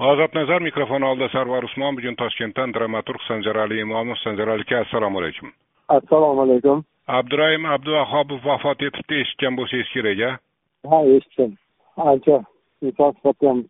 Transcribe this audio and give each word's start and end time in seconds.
ozodnazar 0.00 0.62
mikrofon 0.62 1.02
oldida 1.02 1.28
sarvar 1.28 1.64
usmon 1.64 1.96
bugun 1.96 2.16
toshkentdan 2.16 2.72
dramaturg 2.72 3.20
sanjarali 3.28 3.80
imomov 3.80 4.16
sanjarali 4.24 4.64
aka 4.66 4.78
assalomu 4.84 5.18
alaykum 5.18 5.52
assalomu 5.96 6.42
alaykum 6.42 6.84
abduraim 7.18 7.66
abduvahobov 7.74 8.40
vafot 8.44 8.82
etibdi 8.88 9.20
eshitgan 9.24 9.58
bo'lsangiz 9.58 9.92
kerak 9.94 10.20
a 10.28 10.30
ha 10.90 11.00
eshitdim 11.16 11.52
ancha 12.12 12.38
inson 12.82 13.12
sifatida 13.16 13.50
ham 13.50 13.60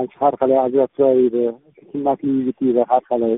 ancha 0.00 0.16
har 0.24 0.34
qalay 0.40 0.58
ajrab 0.64 0.90
turadi 0.96 1.44
himmatli 1.92 2.28
yigit 2.38 2.62
edi 2.70 2.90
har 2.90 3.02
qalay 3.10 3.34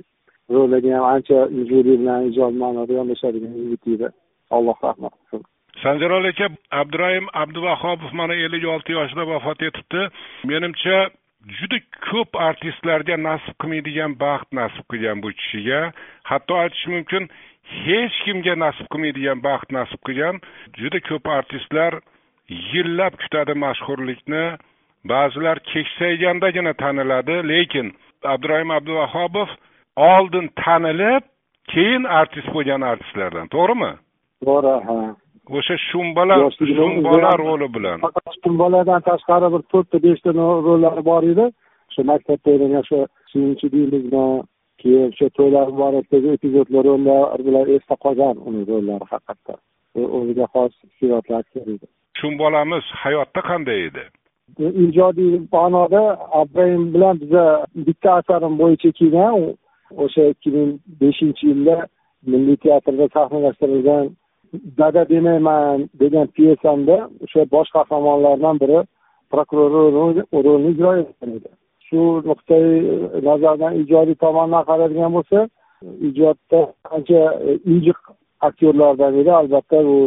rollarga 0.54 0.96
ham 0.96 1.06
ancha 1.14 1.38
ijodiy 1.62 1.96
bilan 2.02 2.28
ijodiy 2.30 2.60
ma'noda 2.64 2.92
yondashadigan 3.00 3.54
yigit 3.62 3.94
edi 3.94 4.08
alloh 4.56 4.76
rahmat 4.88 5.12
qilsin 5.18 5.42
sanjarali 5.82 6.28
aka 6.34 6.46
abduraim 6.82 7.26
abduvahobov 7.42 8.12
mana 8.20 8.34
ellik 8.44 8.64
olti 8.74 8.92
yoshida 8.98 9.32
vafot 9.32 9.62
etibdi 9.68 10.00
menimcha 10.52 10.98
juda 11.48 11.78
ko'p 12.10 12.36
artistlarga 12.48 13.16
nasib 13.16 13.54
qilmaydigan 13.62 14.16
baxt 14.24 14.52
nasib 14.60 14.84
qilgan 14.92 15.22
bu 15.22 15.32
kishiga. 15.38 15.80
Hatto 16.30 16.58
aytish 16.62 16.86
mumkin 16.94 17.28
hech 17.84 18.16
kimga 18.24 18.54
nasib 18.64 18.86
qilmaydigan 18.92 19.40
baxt 19.46 19.72
nasib 19.78 20.00
qilgan 20.06 20.40
juda 20.80 21.00
ko'p 21.08 21.26
artistlar 21.38 22.00
yillab 22.72 23.16
kutadi 23.22 23.54
mashhurlikni. 23.64 24.44
Ba'zilar 25.10 25.58
keksaygandagina 25.70 26.72
taniladi 26.82 27.36
lekin 27.52 27.86
abdurahim 28.32 28.70
abduvahobov 28.78 29.48
oldin 29.96 30.46
tanilib 30.62 31.24
keyin 31.72 32.04
artist 32.04 32.48
bo'lgan 32.54 32.82
artistlardan. 32.92 33.48
To'g'rimi? 33.54 33.92
To'g'ri 34.44 34.74
ha. 34.86 34.98
O'sha 35.56 35.76
shumbola 35.88 36.34
shumbola 36.56 37.30
roli 37.42 37.68
bilan. 37.76 37.98
faqat 38.06 38.34
shumboladan 38.44 39.00
tashqari 39.08 39.48
bir 39.54 39.62
to'rtta 39.72 39.98
beshta 40.06 40.30
rollari 40.66 41.02
bor 41.10 41.22
edi. 41.32 41.46
O'sha 41.90 42.02
maktabda 42.10 42.48
o'ynagan 42.54 42.82
o'sha 42.84 43.00
suyunchi 43.30 43.66
deymizmi 43.74 44.26
keyin 44.80 45.06
o'sha 45.12 45.28
to'ylar 45.38 45.66
muborakdagi 45.72 46.28
epizodlar 46.36 46.82
rollar 46.90 47.40
bilan 47.46 47.64
esda 47.76 47.94
qolgan 48.04 48.36
uni 48.48 48.60
rollari 48.70 49.06
haqiqatdan. 49.12 49.58
O'ziga 50.18 50.46
xos 50.52 50.72
aktyor 51.40 51.66
edi 51.74 51.86
shumbolamiz 52.20 52.84
hayotda 53.02 53.40
qanday 53.50 53.80
edi? 53.88 54.04
Ijodiy 54.84 55.32
ma'noda 55.54 56.02
abduraim 56.40 56.84
bilan 56.94 57.20
biza 57.22 57.44
bitta 57.86 58.10
asarim 58.20 58.54
bo'yicha 58.62 58.90
kelgan. 59.00 59.34
O'sha 60.04 60.22
ikki 60.32 60.50
ming 60.56 60.70
beshinchi 61.00 61.44
yilda 61.50 61.76
milliy 62.30 62.56
teatrda 62.64 63.06
sahnalashtirilgan 63.16 64.04
dada 64.52 65.08
demayman 65.08 65.88
degan 66.00 66.26
pyesamda 66.26 66.96
o'sha 67.24 67.42
bosh 67.54 67.70
qahramonlardan 67.76 68.60
biri 68.62 68.78
prokuror 69.30 69.70
rolini 70.44 70.70
ijro 70.72 70.90
etgan 71.02 71.30
edi. 71.38 71.50
Shu 71.86 71.98
nuqtai 72.30 72.64
e, 72.94 72.94
nazardan 73.28 73.72
ijodiy 73.82 74.16
tomondan 74.24 74.64
qaraydigan 74.70 75.12
bo'lsa 75.16 75.38
ijodda 76.08 76.60
ancha 76.94 77.20
e, 77.48 77.50
injiq 77.72 77.98
aktyorlardan 78.48 79.18
edi. 79.20 79.30
Albatta 79.40 79.78
bu 79.88 79.98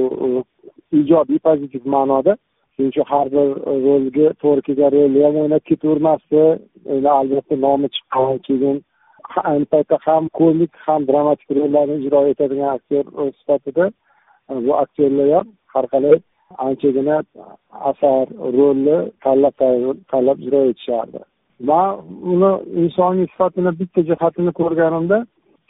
ijobiy 1.01 1.39
pozitiv 1.47 1.83
ma'noda. 1.95 2.37
Shuning 2.73 2.91
uchun 2.91 3.05
har 3.11 3.27
bir 3.35 3.47
rolga 3.85 4.27
to'g'ri 4.41 4.61
kelgan 4.67 4.91
rolni 4.95 5.19
ham 5.25 5.35
o'ynab 5.43 5.63
ketavermasdi 5.69 6.43
albatta 7.19 7.55
nomi 7.65 7.87
chiqqan 7.95 8.37
keyin 8.47 8.77
ayni 9.49 9.65
paytda 9.73 9.97
ham 10.05 10.23
komik 10.39 10.71
ham 10.85 11.01
dramatik 11.09 11.49
rollarni 11.57 11.95
ijro 12.03 12.19
etadigan 12.31 12.69
aktyor 12.77 13.05
e, 13.19 13.31
sifatida 13.39 13.85
bu 14.67 14.71
aktyorlar 14.83 15.27
ham 15.35 15.47
har 15.73 15.85
qalay 15.93 16.17
anchagina 16.67 17.17
asar 17.89 18.25
rolni 18.57 18.97
tanlab 19.23 19.53
tanlab 20.11 20.37
ijro 20.45 20.61
etishardi. 20.71 21.19
Man 21.69 21.89
uni 22.33 22.51
insoniy 22.81 23.27
sifatini 23.33 23.71
bitta 23.79 24.01
jihatini 24.09 24.51
ko'rganimda 24.59 25.17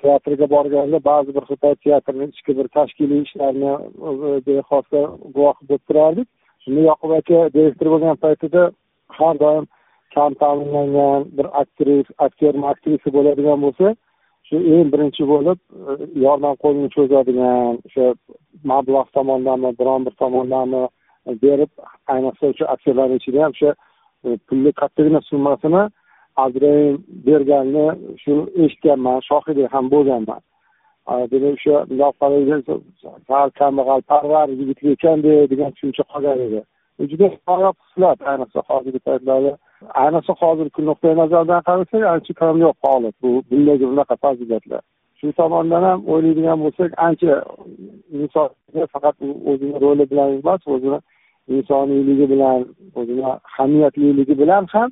teatrga 0.02 0.48
borganda 0.56 0.98
ba'zi 1.10 1.36
bir 1.36 1.44
xil 1.50 1.58
teatrni 1.86 2.26
ichki 2.34 2.52
bir 2.58 2.68
tashkiliy 2.78 3.22
ishlarini 3.26 3.74
bexosda 4.48 5.02
guvohi 5.36 5.62
bo'lib 5.70 5.84
turardik. 5.88 6.28
Shunda 6.64 6.82
yoqub 6.90 7.12
aka 7.20 7.40
direktor 7.56 7.88
bo'lgan 7.94 8.16
paytida 8.26 8.62
har 9.18 9.36
doim 9.44 9.66
kam 10.16 10.32
ta'minlangan 10.42 11.22
bir 11.38 11.48
aktris 11.62 12.08
aktyormi 12.26 12.66
aktrisa 12.74 13.10
bo'ladigan 13.18 13.60
bo'lsa 13.66 13.96
shu 14.48 14.56
eng 14.76 14.92
birinchi 14.94 15.24
bo'lib 15.32 15.60
e, 15.90 15.92
yordam 16.26 16.56
qo'lini 16.64 16.90
cho'zadigan 16.96 17.80
o'sha 17.88 18.06
mablag' 18.72 19.10
tomondanmi 19.18 19.72
biron 19.80 20.06
bir 20.06 20.14
tomondanmi 20.24 20.84
berib 21.44 21.72
ayniqsa 22.14 22.46
o'sha 22.52 22.66
aktyorlarni 22.74 23.16
ichida 23.22 23.44
ham 23.44 23.54
o'sha 23.56 23.72
e, 24.26 24.38
pulni 24.48 24.72
kattagina 24.82 25.22
summasini 25.30 25.84
abduraim 26.44 26.96
berganini 27.28 27.88
shu 28.24 28.34
eshitganman 28.64 29.20
shohidi 29.30 29.64
ham 29.74 29.86
bo'lganman. 29.94 30.42
Demak 31.32 31.56
o'sha 31.60 31.76
sal 33.28 33.50
kambag'alparvar 33.60 34.48
yigit 34.60 34.80
ekanda 34.94 35.34
degan 35.52 35.72
tushuncha 35.76 36.04
qolgan 36.12 36.40
edi. 36.48 36.62
Juda 37.12 37.28
noyob 37.48 37.76
xislat 37.84 38.20
ayniqsa 38.32 38.60
hozirgi 38.70 39.00
paytlarda 39.08 39.52
ayniqsa 40.04 40.34
hozirgi 40.42 40.82
nuqtai 40.90 41.16
nazardan 41.22 41.62
qarasak 41.68 42.04
ancha 42.14 42.34
kamyob 42.42 42.78
holat. 42.84 43.16
Bu 43.22 43.30
bundagi 43.52 43.86
bunaqa 43.92 44.16
fazilatlar. 44.24 44.82
Shu 45.20 45.32
tomondan 45.40 45.84
ham 45.90 46.00
o'ylaydigan 46.14 46.58
bo'lsak 46.64 46.92
ancha 47.08 47.34
inson 48.20 48.50
faqat 48.94 49.16
o'zini 49.52 49.76
roli 49.84 50.06
bilan 50.12 50.30
emas 50.40 50.62
o'zini 50.76 51.00
insoniyligi 51.56 52.30
bilan 52.34 52.60
o'zini 53.00 53.24
hamiyatliligi 53.58 54.36
bilan 54.42 54.64
ham 54.74 54.90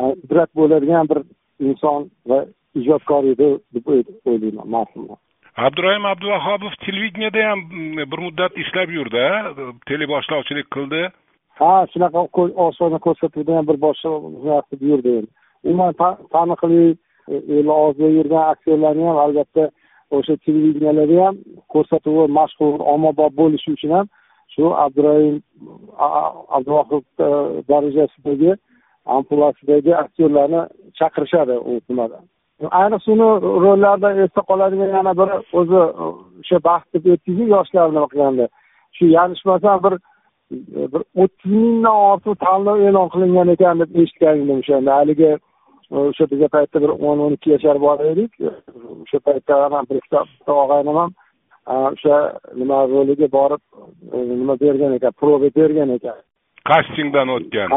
e, 0.00 0.02
ibrat 0.24 0.50
bo'ladigan 0.58 1.04
bir 1.10 1.20
inson 1.68 2.10
va 2.30 2.38
ijodkor 2.80 3.24
edi 3.32 3.48
deb 3.74 3.86
o'ylayman 3.92 4.68
marhumlar 4.76 5.18
abdurahim 5.56 6.04
abduvahobov 6.06 6.72
televideniyada 6.86 7.50
ham 7.50 7.58
mm, 7.58 7.96
bir 8.12 8.18
muddat 8.18 8.58
ishlab 8.58 8.90
yurdi. 8.90 9.24
Teleboshlovchilik 9.86 10.70
qildi. 10.76 11.02
Ha 11.58 11.86
shunaqa 11.92 12.20
osona 12.66 12.98
ko'rsatilgan 13.06 13.66
bir 13.68 13.76
boshqa 13.86 14.10
qilib 14.68 14.82
yurdi 14.90 15.10
endi. 15.18 15.30
Umuman 15.64 15.94
taniqli 16.34 16.82
e, 17.28 17.36
eli 17.56 17.70
og'zida 17.70 18.08
yurgan 18.18 18.44
aktyorlarni 18.52 19.04
ham 19.08 19.18
albatta 19.24 19.64
o'sha 20.16 20.36
televideniyalarda 20.44 21.24
ham 21.26 21.36
ko'rsatuvi 21.74 22.24
mashhur 22.38 22.72
ommabop 22.94 23.32
bo'lishi 23.40 23.72
uchun 23.76 23.96
ham 23.96 24.06
shu 24.54 24.64
abduraim 24.84 25.36
abduvohid 26.56 27.04
e, 27.26 27.28
darajasidagi 27.70 28.52
ampulasidagi 29.16 29.96
aktyorlarni 30.02 30.60
chaqirishadi 30.98 31.56
u 31.70 31.80
nimada. 31.88 32.18
Ayniqsa 32.80 33.12
uni 33.14 33.28
rollarida 33.64 34.10
esda 34.24 34.42
qoladigan 34.50 34.90
yana 34.98 35.12
biri 35.20 35.36
o'zi 35.60 35.80
o'sha 36.06 36.58
baxt 36.68 36.88
deb 36.94 37.04
aytdingiz 37.12 37.48
yoshlarni 37.56 38.04
qilganda? 38.12 38.46
Shu 38.96 39.04
yanglishmasam 39.16 39.82
bir 39.84 39.94
bir 40.92 41.02
o'ttiz 41.22 41.52
mingdan 41.52 41.96
ortiq 42.10 42.34
tanlov 42.44 42.78
e'lon 42.88 43.08
qilingan 43.14 43.52
ekan 43.54 43.82
deb 43.82 43.90
eshitgan 44.02 44.40
edim 44.42 44.58
o'shanda. 44.62 44.96
Haligi 45.00 45.32
o'sha 46.00 46.24
biza 46.32 46.48
paytda 46.56 46.82
bir 46.84 46.92
o'n 47.08 47.18
o'n 47.24 47.36
ikki 47.36 47.50
yashar 47.54 47.80
bor 47.86 47.98
edik. 48.12 48.32
O'sha 49.02 49.18
paytda 49.26 49.60
ham 49.74 49.86
bir 49.90 50.00
bitta 50.04 50.52
og'aynim 50.62 50.96
ham 51.00 51.10
o'sha 51.66 52.16
nima 52.60 52.78
roliga 52.94 53.28
borib 53.38 53.62
e, 54.14 54.16
nima 54.42 54.60
bergan 54.60 54.92
ekan 54.98 55.12
proba 55.20 55.48
bergan 55.60 55.90
ekan. 55.96 56.18
Kastingdan 56.70 57.28
o'tgan. 57.36 57.68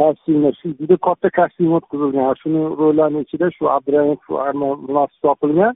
Kastingda 0.00 0.50
shu 0.60 0.74
juda 0.80 0.96
katta 1.06 1.30
kasting 1.38 1.72
o'tkazilgan. 1.78 2.34
Shuni 2.42 2.60
rollarni 2.80 3.24
ichida 3.26 3.50
shu 3.56 3.64
abduraimov 3.76 4.76
munosib 4.86 5.20
topilgan 5.26 5.74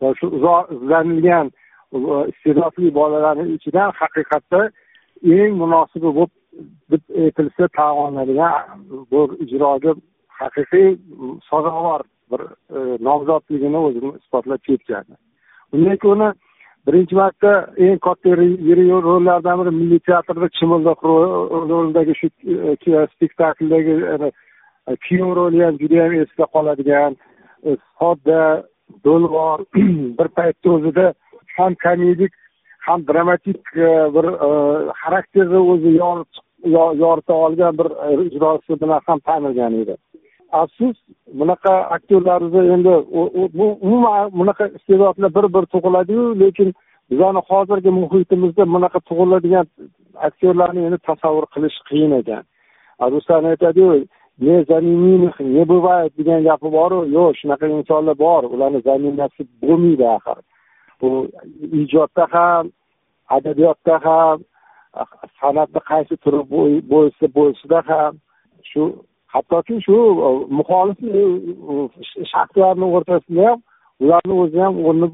va 0.00 0.14
shu 0.18 0.26
uzoq 0.36 0.76
izlanilgan 0.76 1.50
iste'dodli 2.32 2.90
bolalarni 3.00 3.54
ichidan 3.56 3.90
haqiqatda 4.00 4.60
eng 5.22 5.52
munosibi 5.62 6.10
bo'lib 6.18 6.32
deb 6.90 7.02
aytilsa 7.24 7.68
tan 7.76 8.18
bu 9.10 9.20
ijroga 9.44 9.94
haqiqiy 10.40 10.96
sazovor 11.50 12.02
bir 12.30 12.40
e, 12.76 12.78
nomzodligini 13.08 13.78
o'zini 13.86 14.12
isbotlab 14.20 14.60
ketgan 14.68 15.04
undan 15.72 15.96
keyin 16.02 16.14
uni 16.16 16.30
birinchi 16.86 17.14
marta 17.20 17.52
eng 17.84 17.98
katta 18.06 18.28
yirik 18.68 18.90
rollardan 19.08 19.58
biri 19.60 19.72
milliy 19.80 20.00
teatrda 20.08 20.48
chimildiq 20.58 21.00
rolidagi 21.70 22.14
shu 22.20 22.28
e, 22.96 23.06
spektakldagi 23.14 23.94
e, 24.12 24.32
kuyov 25.04 25.30
roli 25.38 25.64
ham 25.64 25.78
judayam 25.82 26.12
esda 26.24 26.44
qoladigan 26.54 27.16
sodda 27.98 28.42
do'lg'or 29.04 29.58
bir 30.18 30.28
paytni 30.38 30.68
o'zida 30.76 31.06
ham 31.56 31.72
komedik 31.84 32.32
ham 32.88 33.06
dramatik 33.08 33.62
e, 33.76 33.90
bir 34.14 34.26
e, 34.48 34.50
xarakterni 35.00 35.60
o'zi 35.72 35.90
yorita 37.02 37.34
olgan 37.34 37.78
bir 37.78 37.88
e, 38.06 38.26
ijrosi 38.26 38.80
bilan 38.82 39.00
ham 39.06 39.18
tanilgan 39.18 39.74
edi. 39.82 39.96
Afsus 40.52 40.96
bunaqa 41.40 41.72
aktyorlarimizni 41.96 42.72
endi 42.74 42.92
bu 43.58 43.66
umuman 43.80 44.32
bunaqa 44.32 44.66
iste'dodlar 44.66 45.34
bir 45.36 45.46
bir 45.54 45.64
tug'iladiyu 45.72 46.40
lekin 46.40 46.74
bizani 47.10 47.40
hozirgi 47.48 47.90
muhitimizda 48.00 48.64
bunaqa 48.74 49.00
tug'iladigan 49.08 49.66
aktyorlarni 50.28 50.86
endi 50.86 50.98
tasavvur 51.08 51.46
qilish 51.54 51.78
qiyin 51.88 52.12
ekan 52.20 52.44
ruslan 53.14 53.44
aytadiyu 53.44 53.90
не 54.38 54.64
заменимых 54.64 55.40
не 55.40 55.64
бывает 55.64 56.12
degan 56.16 56.44
gapi 56.44 56.68
boru 56.70 57.04
yo'q 57.04 57.34
shunaqa 57.40 57.66
insonlar 57.66 58.14
bor 58.14 58.44
ularni 58.44 58.80
zaminasi 58.80 59.42
bo'lmaydi 59.62 60.06
axir. 60.16 60.38
Bu 61.00 61.08
ijodda 61.82 62.26
ham 62.30 62.70
adabiyotda 63.36 63.94
ham 64.06 64.38
san'atni 65.40 65.80
qaysi 65.90 66.16
turi 66.24 66.40
bo'lsa 66.92 67.26
bo'lishida 67.36 67.80
ham 67.90 68.18
shu 68.70 68.82
hattoki 69.34 69.80
shu 69.86 69.96
muxolif 70.58 70.98
e, 71.20 72.24
shaxslarni 72.32 72.86
o'rtasida 72.96 73.48
ham 73.50 73.58
ularni 74.04 74.34
o'zi 74.42 74.58
ham 74.64 74.74
o'rni 74.88 75.08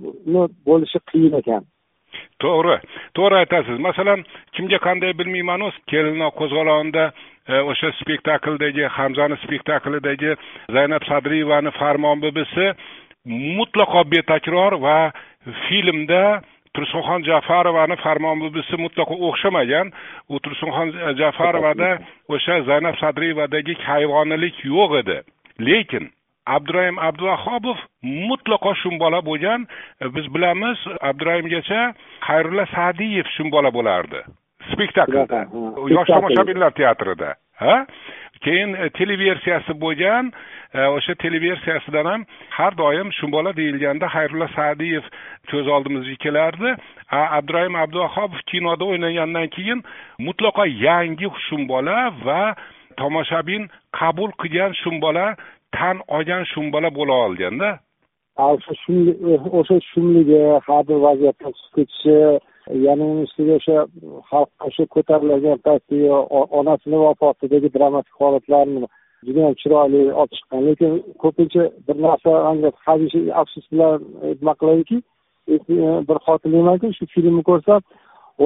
bo'lishi 0.68 1.00
qiyin 1.10 1.38
ekan. 1.40 1.62
To'g'ri 2.42 2.76
to'g'ri 3.16 3.36
aytasiz. 3.42 3.78
Masalan 3.88 4.24
kimga 4.54 4.78
qanday 4.86 5.12
bilmaymanu 5.20 5.70
kelino 5.90 6.28
qo'zg'olonida 6.40 7.04
e, 7.52 7.54
o'sha 7.70 7.92
spektakldagi 8.00 8.84
hamzani 8.98 9.36
spektaklidagi 9.44 10.36
zaynab 10.76 11.02
sadriyevani 11.10 11.70
farmon 11.80 12.22
bibisi 12.24 12.66
mutlaqo 13.58 14.00
betakror 14.14 14.72
va 14.86 14.98
filmda 15.64 16.24
tursunxon 16.74 17.22
jafarovani 17.28 17.96
farmon 18.04 18.40
bibisi 18.42 18.76
mutlaqo 18.84 19.14
o'xshamagan. 19.28 19.92
U 20.32 20.40
tursunxon 20.44 20.92
jafarovada 21.20 21.90
o'sha 22.34 22.60
zaynab 22.68 22.96
sadriyevadagi 23.02 23.74
hayvoniylik 23.88 24.56
yo'q 24.64 24.98
edi. 25.02 25.18
Lekin 25.68 26.10
abdurahim 26.56 26.98
abduvahobov 27.08 27.78
mutlaqo 28.30 28.74
shumbola 28.82 29.20
bo'lgan. 29.28 29.66
Biz 30.14 30.26
bilamiz 30.34 30.78
abdurahimgacha 31.10 31.80
xayrulla 32.26 32.66
sa'diyev 32.76 33.26
shumbola 33.36 33.70
bo'lardi. 33.78 34.20
Spektaklda 34.72 35.40
yosh 35.96 36.10
tomoshabinlar 36.16 36.72
teatrida. 36.80 37.34
Ha 37.62 37.86
keyin 38.40 38.74
e, 38.74 38.88
televersiyasi 38.90 39.80
bo'lgan 39.80 40.32
e, 40.74 40.86
o'sha 40.96 41.14
televersiyasidan 41.14 42.04
ham 42.04 42.24
har 42.50 42.72
doim 42.78 43.12
shumbola 43.12 43.56
deyilganda 43.56 44.06
xayrulla 44.16 44.48
sa'diyev 44.56 45.04
ko'z 45.50 45.66
oldimizga 45.76 46.16
kelardi. 46.24 46.74
Abdurahim 47.10 47.76
abduvahobov 47.84 48.40
kinoda 48.50 48.84
o'ynagandan 48.84 49.48
keyin 49.56 49.82
mutlaqo 50.26 50.64
yangi 50.88 51.28
shumbola 51.48 51.98
va 52.26 52.54
tomoshabin 53.00 53.68
qabul 54.00 54.30
qilgan 54.42 54.72
shumbola 54.82 55.26
tan 55.76 55.96
olgan 56.08 56.44
shumbola 56.52 56.88
bo'la 56.98 57.14
olganda. 57.26 57.70
E, 58.38 58.42
o'sha 59.58 59.76
shumligi 59.92 60.42
har 60.66 60.82
bir 60.88 60.98
vaziyatdan 61.06 61.52
chiqib 61.58 61.74
ketishi 61.76 62.18
yana 62.70 63.04
uni 63.04 63.22
ustiga 63.28 63.56
o'sha 63.60 63.86
xalq 64.30 64.50
o'sha 64.68 64.84
ko'tarilgan 64.94 65.58
paytdagi 65.66 66.08
onasini 66.60 66.98
vafotidagi 67.06 67.68
dramatik 67.76 68.14
holatlarni 68.20 68.86
judayam 69.26 69.54
chiroyli 69.60 70.02
olib 70.20 70.32
chiqqan. 70.36 70.60
Lekin 70.68 70.92
ko'pincha 71.22 71.64
bir 71.86 71.96
narsa 72.06 72.30
hamisha 72.86 73.20
afsus 73.42 73.66
bilan 73.72 74.02
e, 74.22 74.26
nima 74.40 74.54
qiladiki 74.60 74.98
e, 75.48 75.54
e, 75.54 75.58
bir 76.08 76.18
xotirlaymanki 76.26 76.92
shu 76.98 77.06
filmni 77.14 77.42
ko'rsam 77.50 77.80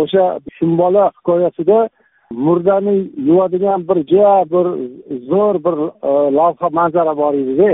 o'sha 0.00 0.24
shumbola 0.56 1.04
hikoyasida 1.18 1.78
murdani 2.46 2.96
yuvadigan 3.28 3.88
bir 3.88 3.98
juda 4.10 4.34
bir 4.52 4.66
zo'r 5.30 5.56
bir 5.66 5.76
lavha 6.38 6.68
manzara 6.78 7.16
bor 7.16 7.34
edida. 7.42 7.70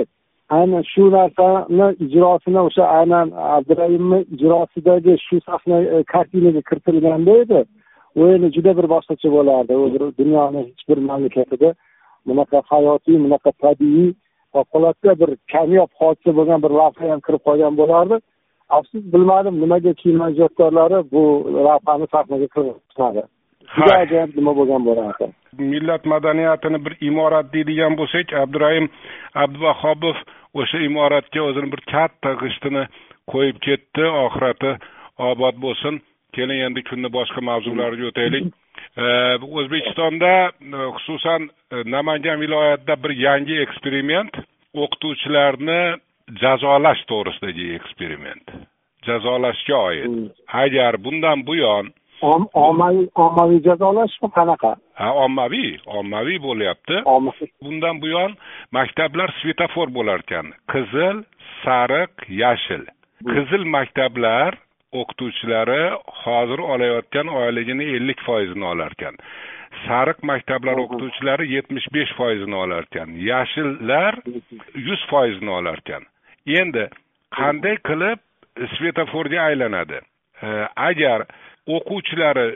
Aynan 0.57 0.83
shu 0.93 1.05
narsani 1.17 1.87
ijrosini 2.05 2.61
o'sha 2.69 2.85
aynan 2.99 3.27
abdurahimni 3.57 4.19
ijrosidagi 4.35 5.15
shu 5.27 5.37
sahna 5.49 5.79
e, 5.97 6.03
kartinaga 6.13 6.63
kiritilganda 6.69 7.33
edi. 7.43 7.61
U 8.19 8.21
endi 8.35 8.49
juda 8.57 8.73
bir 8.79 8.87
boshqacha 8.95 9.29
bo'lardi. 9.37 9.73
U 9.83 10.13
dunyoni 10.21 10.61
hech 10.69 10.83
bir 10.89 10.99
mamlakatida 11.09 11.71
bunaqa 12.29 12.63
hayotiy 12.73 13.17
bunaqa 13.25 13.51
tabiiy 13.65 14.11
favqulodda 14.55 15.11
bir 15.21 15.31
kamyob 15.53 15.91
hodisa 16.01 16.31
bo'lgan 16.39 16.61
bir 16.65 16.73
lavha 16.81 17.05
ham 17.11 17.21
kirib 17.27 17.43
qolgan 17.49 17.75
bo'lardi. 17.81 18.17
Afsus 18.77 19.05
bilmadim 19.15 19.55
nimaga 19.61 19.93
kino 20.03 20.29
ijodkorlari 20.35 20.99
bu 21.13 21.23
lavhani 21.67 22.07
sahnaga 22.15 22.47
kiritmadi 22.55 23.23
juda 23.77 23.95
ajoyib 24.05 24.31
nima 24.39 24.53
bo'lgan 24.59 24.83
bo'lardi 24.89 25.27
millat 25.59 26.05
madaniyatini 26.07 26.85
bir 26.85 26.95
imorat 27.01 27.53
deydigan 27.53 27.97
bo'lsak 28.01 28.33
abdurahim 28.43 28.89
abduvahobov 29.35 30.17
o'sha 30.55 30.79
imoratga 30.89 31.41
o'zini 31.49 31.73
bir 31.73 31.81
katta 31.93 32.35
g'ishtini 32.43 32.85
qo'yib 33.33 33.59
ketdi. 33.67 34.05
Oxirati 34.25 34.75
obod 35.31 35.57
bo'lsin. 35.65 36.01
Keling 36.35 36.61
endi 36.67 36.83
kunni 36.91 37.11
boshqa 37.17 37.41
mavzulariga 37.51 38.11
o'taylik. 38.11 38.47
O'zbekistonda 39.59 40.33
xususan 40.97 41.49
namangan 41.95 42.41
viloyatida 42.45 42.97
bir 43.05 43.13
yangi 43.27 43.61
eksperiment 43.65 44.39
o'qituvchilarni 44.83 45.81
jazolash 46.43 47.03
to'g'risidagi 47.11 47.67
eksperiment. 47.79 48.57
Jazolashga 49.07 49.77
oid. 49.89 50.07
Hmm. 50.07 50.29
agar 50.65 51.05
bundan 51.05 51.47
buyon 51.47 51.93
ommaviy 52.67 53.07
ommaviy 53.27 53.61
jazolashmi 53.67 54.29
qanaqa? 54.37 54.75
Ha 55.01 55.09
ommaviy 55.27 55.71
ommaviy 56.01 56.39
bo'lyapti. 56.47 57.03
Bundan 57.65 58.01
buyon 58.05 58.37
maktablar 58.79 59.33
svetofor 59.41 59.95
bo'lar 59.97 60.27
ekan 60.27 60.53
qizil 60.73 61.25
sariq 61.65 62.29
yashil. 62.43 62.85
Qizil 63.33 63.65
maktablar 63.77 64.59
o'qituvchilari 65.01 65.83
hozir 66.23 66.61
olayotgan 66.75 67.29
oyligini 67.43 67.85
ellik 67.97 68.21
foizini 68.27 68.67
olar 68.73 68.93
ekan 68.99 69.17
sariq 69.87 70.19
maktablar 70.31 70.81
o'qituvchilari 70.85 71.47
yetmish 71.55 71.87
besh 71.97 72.13
foizini 72.19 72.57
olar 72.65 72.87
ekan 72.89 73.17
yashillar 73.31 74.21
yuz 74.89 75.03
foizini 75.13 75.53
olar 75.59 75.83
ekan 75.85 76.07
endi 76.61 76.85
qanday 77.39 77.77
qilib 77.89 78.21
svetoforga 78.77 79.41
aylanadi? 79.49 79.99
Agar 80.89 81.27
o'quvchilari 81.67 82.49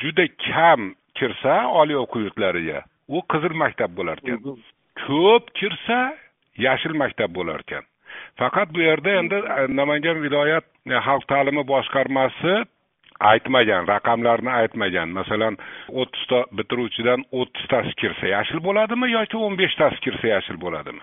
juda 0.00 0.26
kam 0.46 0.94
kirsa 1.18 1.54
oliy 1.80 1.98
o'quv 2.04 2.24
yurtlariga 2.26 2.82
u 3.08 3.22
qizil 3.32 3.54
maktab 3.62 3.94
bo'lar 3.98 4.18
ekan 4.22 4.40
ko'p 5.06 5.52
kirsa 5.60 6.00
yashil 6.66 6.94
maktab 7.02 7.30
bo'lar 7.38 7.62
ekan 7.66 7.84
faqat 8.40 8.74
bu 8.74 8.80
yerda 8.88 9.10
endi 9.20 9.38
e, 9.58 9.60
namangan 9.80 10.22
viloyat 10.24 10.66
e, 10.86 10.96
xalq 11.06 11.24
ta'limi 11.32 11.64
boshqarmasi 11.72 12.54
aytmagan 13.20 13.88
raqamlarni 13.88 14.50
aytmagan. 14.50 15.08
Masalan 15.08 15.56
o'ttizta 16.00 16.44
bitiruvchidan 16.58 17.24
o'ttiztasi 17.40 17.94
kirsa 18.00 18.26
yashil 18.34 18.62
bo'ladimi 18.66 19.10
yoki 19.10 19.36
o'n 19.46 19.58
beshtasi 19.58 20.00
kirsa 20.04 20.26
yashil 20.34 20.60
bo'ladimi? 20.64 21.02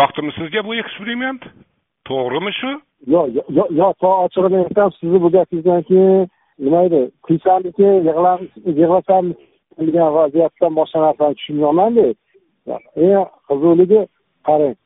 Yoqdimi 0.00 0.32
sizga 0.38 0.64
bu 0.68 0.74
eksperiment? 0.82 1.48
To'g'rimi 2.08 2.52
shu? 2.60 2.72
Yo'q 3.14 3.26
yo'q 3.36 3.70
yo'q 3.80 3.94
to 4.02 4.10
ochig'ini 4.24 4.60
aytsam 4.64 4.92
sizni 4.98 5.22
bu 5.24 5.30
gapingizdan 5.36 5.82
keyin 5.90 6.28
nima 6.64 6.82
edi 6.88 7.02
kuysamiki 7.26 7.88
yig'lasam 8.78 9.24
degan 9.86 10.14
vaziyatdan 10.18 10.72
boshqa 10.78 10.98
narsani 11.06 11.38
tushunmayapmanda 11.38 12.06
eng 13.06 13.24
qizig'ligi 13.48 14.00
qarang 14.48 14.76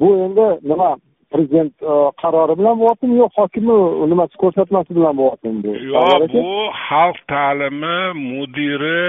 bu 0.00 0.08
endi 0.26 0.46
nima 0.70 0.90
prezident 1.32 1.72
e, 1.82 1.92
qarori 2.22 2.54
bilan 2.60 2.78
bo'lyaptimi 2.80 3.18
yo 3.22 3.28
hokimni 3.38 3.76
nimasi 4.12 4.40
ko'rsatmasi 4.42 4.90
bilan 4.98 5.14
bo'lyaptimi 5.20 5.58
bu? 5.64 5.72
Yo'q 5.92 6.24
bu 6.34 6.48
xalq 6.86 7.18
ta'limi 7.34 7.98
mudiri 8.30 9.02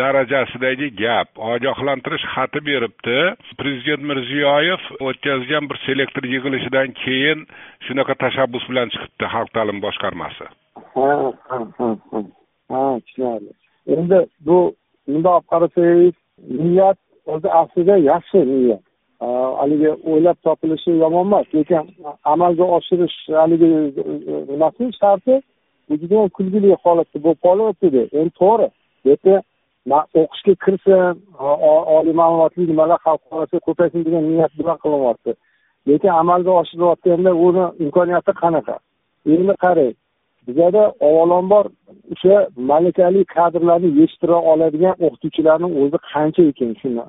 darajasidagi 0.00 0.88
gap. 1.02 1.28
Ogohlantirish 1.52 2.24
xati 2.34 2.60
beribdi. 2.68 3.18
Prezident 3.60 4.02
mirziyoyev 4.10 4.82
o'tkazgan 5.08 5.68
bir 5.70 5.78
selektor 5.86 6.24
yig'ilishidan 6.34 6.96
keyin 7.02 7.46
shunaqa 7.86 8.14
tashabbus 8.24 8.64
bilan 8.70 8.92
chiqibdi 8.94 9.26
xalq 9.34 9.50
ta'limi 9.56 9.84
boshqarmasi 9.86 10.48
ha 10.94 11.32
ha 11.48 11.58
ha 11.78 11.88
ha. 12.68 13.00
Tushunarli 13.04 13.52
endi 13.96 14.18
bu 14.46 14.58
bundoq 15.08 15.34
olib 15.34 15.46
qarasangiz 15.52 16.14
niyat 16.64 16.98
o'zi 17.26 17.48
aslida 17.60 17.96
yaxshi 18.10 18.38
niyat. 18.52 18.84
Haligi 19.60 19.90
o'ylab 20.10 20.38
topilishi 20.46 20.90
yomon 20.90 21.26
emas 21.26 21.46
lekin 21.54 21.82
amalga 22.24 22.64
oshirish 22.76 23.16
haligi 23.40 23.64
e, 23.64 24.12
e, 24.32 24.34
nimasi 24.50 24.92
sharti 25.00 25.34
bu 25.88 25.94
judayam 26.00 26.28
kulgili 26.36 26.76
holatda 26.82 27.18
bo'lib 27.24 27.40
qolyaptida 27.46 28.02
endi 28.18 28.32
to'g'ri. 28.40 28.68
Bu 29.04 29.08
yerda 29.10 29.34
o'qishga 30.20 30.54
kirsin 30.64 31.02
oliy 31.98 32.14
ma'lumotli 32.20 32.62
nimalar 32.70 32.98
xalq 33.06 33.22
orasida 33.36 33.60
ko'paysin 33.66 34.04
degan 34.06 34.24
niyat 34.32 34.52
bilan 34.58 34.76
qilinyapti 34.82 35.32
lekin 35.88 36.12
amalga 36.22 36.50
oshirilayotganda 36.60 37.32
uni 37.46 37.64
imkoniyati 37.84 38.32
qanaqa? 38.42 38.76
Endi 39.34 39.54
qarang 39.64 39.94
bizada 40.48 40.82
avvalambor 41.08 41.64
o'sha 42.12 42.36
malakali 42.70 43.24
kadrlarni 43.36 43.88
yetishtira 44.00 44.38
oladigan 44.52 44.94
o'qituvchilarni 45.06 45.68
o'zi 45.82 45.98
qancha 46.10 46.42
ekan 46.50 46.72
shuni? 46.80 47.04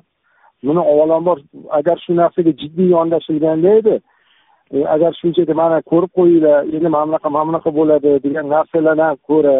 Buni 0.66 0.82
avvalambor 0.90 1.38
agar 1.78 1.96
shu 2.04 2.12
narsaga 2.20 2.52
jiddiy 2.60 2.88
yondashilganda 2.96 3.70
edi 3.80 3.94
e, 4.74 4.78
agar 4.94 5.12
shunchaki 5.20 5.54
mana 5.62 5.78
ko'rib 5.90 6.12
qo'yinglar 6.18 6.58
endi 6.76 6.88
mana 6.94 7.06
bunaqa 7.08 7.28
mana 7.36 7.46
bunaqa 7.50 7.70
bo'ladi 7.78 8.10
degan 8.24 8.46
narsalardan 8.54 9.20
ko'ra 9.28 9.56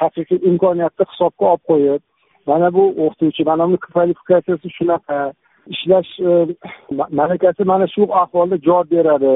haqiqiy 0.00 0.40
imkoniyatni 0.50 1.04
hisobga 1.10 1.44
olib 1.52 1.64
qo'yib 1.70 2.02
mana 2.50 2.68
bu 2.76 2.84
o'qituvchi 3.04 3.42
mana 3.50 3.62
buni 3.68 3.78
kvalifikatsiyasi 3.86 4.68
shunaqa 4.78 5.18
ishlash 5.74 6.12
e, 6.30 6.32
malakasi 7.20 7.62
mana 7.72 7.86
shu 7.94 8.02
ahvolda 8.22 8.56
javob 8.66 8.90
beradi 8.96 9.34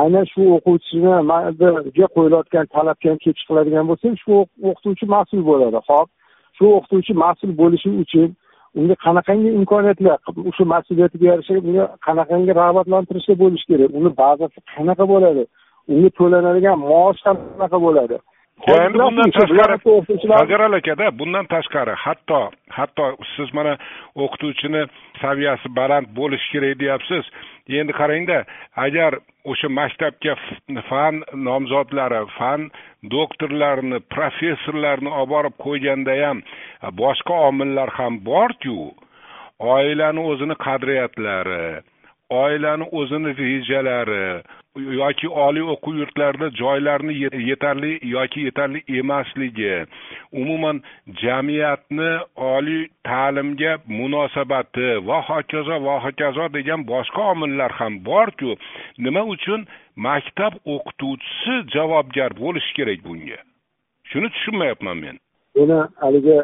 aynan 0.00 0.24
shu 0.32 0.42
o'quvchiniga 0.56 2.06
qo'yilayotgan 2.16 2.66
talabga 2.76 3.10
ham 3.10 3.18
kelib 3.22 3.38
chiqiladigan 3.40 3.88
bo'lsa 3.90 4.14
shu 4.22 4.32
o'qituvchi 4.68 5.06
mas'ul 5.14 5.42
bo'ladi. 5.50 5.78
Hop 5.88 6.08
shu 6.56 6.64
o'qituvchi 6.76 7.14
mas'ul 7.24 7.52
bo'lishi 7.62 7.90
uchun 8.04 8.28
unga 8.78 8.96
qanaqangi 9.04 9.50
imkoniyatlar 9.60 10.18
o'sha 10.50 10.64
mas'uliyatiga 10.74 11.26
yarasha 11.32 11.54
unga 11.68 11.84
qanaqangi 12.06 12.52
rag'batlantirishlar 12.60 13.36
bo'lishi 13.44 13.66
kerak 13.72 13.90
uni 14.00 14.10
bazasi 14.22 14.58
qanaqa 14.74 15.04
bo'ladi 15.12 15.44
unga 15.92 16.10
to'lanadigan 16.18 16.78
maosh 16.90 17.20
qanaqa 17.26 17.78
bo'ladi? 17.86 18.16
Endi 18.70 18.98
bundan 18.98 19.30
tashqari 19.34 19.76
hajaral 20.38 20.74
akada 20.78 21.10
bundan 21.18 21.46
tashqari 21.46 21.94
hatto 22.04 22.50
hatto 22.70 23.06
siz 23.36 23.52
mana 23.54 23.76
o'qituvchini 24.16 24.82
saviyasi 25.22 25.68
baland 25.78 26.06
bo'lishi 26.18 26.52
kerak 26.52 26.78
deyapsiz. 26.82 27.24
Endi 27.80 27.92
qarangda 28.00 28.38
agar 28.86 29.12
o'sha 29.50 29.68
maktabga 29.68 30.34
fan 30.88 31.22
nomzodlari 31.34 32.22
fan 32.38 32.70
doktorlarini 33.14 33.98
professorlarni 34.14 35.10
olib 35.20 35.30
borib 35.34 35.54
qo'yganda 35.64 36.14
ham 36.22 36.38
boshqa 37.02 37.34
omillar 37.48 37.88
ham 37.98 38.14
borku 38.30 38.78
oilani 39.76 40.20
o'zini 40.30 40.56
qadriyatlari 40.66 41.64
oilani 42.30 42.84
o'zini 42.92 43.30
rejalari 43.38 44.42
yoki 44.76 45.28
oliy 45.28 45.62
o'quv 45.74 45.96
yurtlarida 46.00 46.48
joylarni 46.60 47.14
yetarli 47.48 47.98
yoki 48.02 48.40
yetarli 48.40 48.82
emasligi 48.98 49.86
umuman 50.32 50.82
jamiyatni 51.22 52.10
oliy 52.36 52.88
ta'limga 53.04 53.72
munosabati 53.86 54.88
va 55.08 55.20
hokazo 55.28 55.76
va 55.86 55.98
hokazo 56.04 56.48
degan 56.56 56.86
boshqa 56.92 57.22
omillar 57.32 57.72
ham 57.80 57.94
borku 58.04 58.56
nima 58.98 59.22
uchun 59.34 59.66
maktab 59.96 60.52
o'qituvchisi 60.64 61.54
javobgar 61.74 62.30
bo'lishi 62.42 62.74
kerak 62.76 63.00
bunga? 63.04 63.38
Shuni 64.10 64.28
tushunmayapman 64.34 64.96
men. 65.04 65.16
Buni 65.54 65.78
haligi 66.00 66.38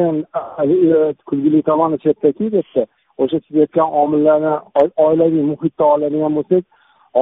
eng 0.00 0.24
kulgili 1.28 1.62
tomoni 1.62 1.98
chetdaki 1.98 2.44
yerda 2.44 2.86
o'sha 3.22 3.38
siz 3.44 3.56
aytgan 3.64 3.88
omillarni 4.02 4.54
oilaviy 5.06 5.42
muhitda 5.52 5.84
oladigan 5.94 6.32
bo'lsak 6.38 6.64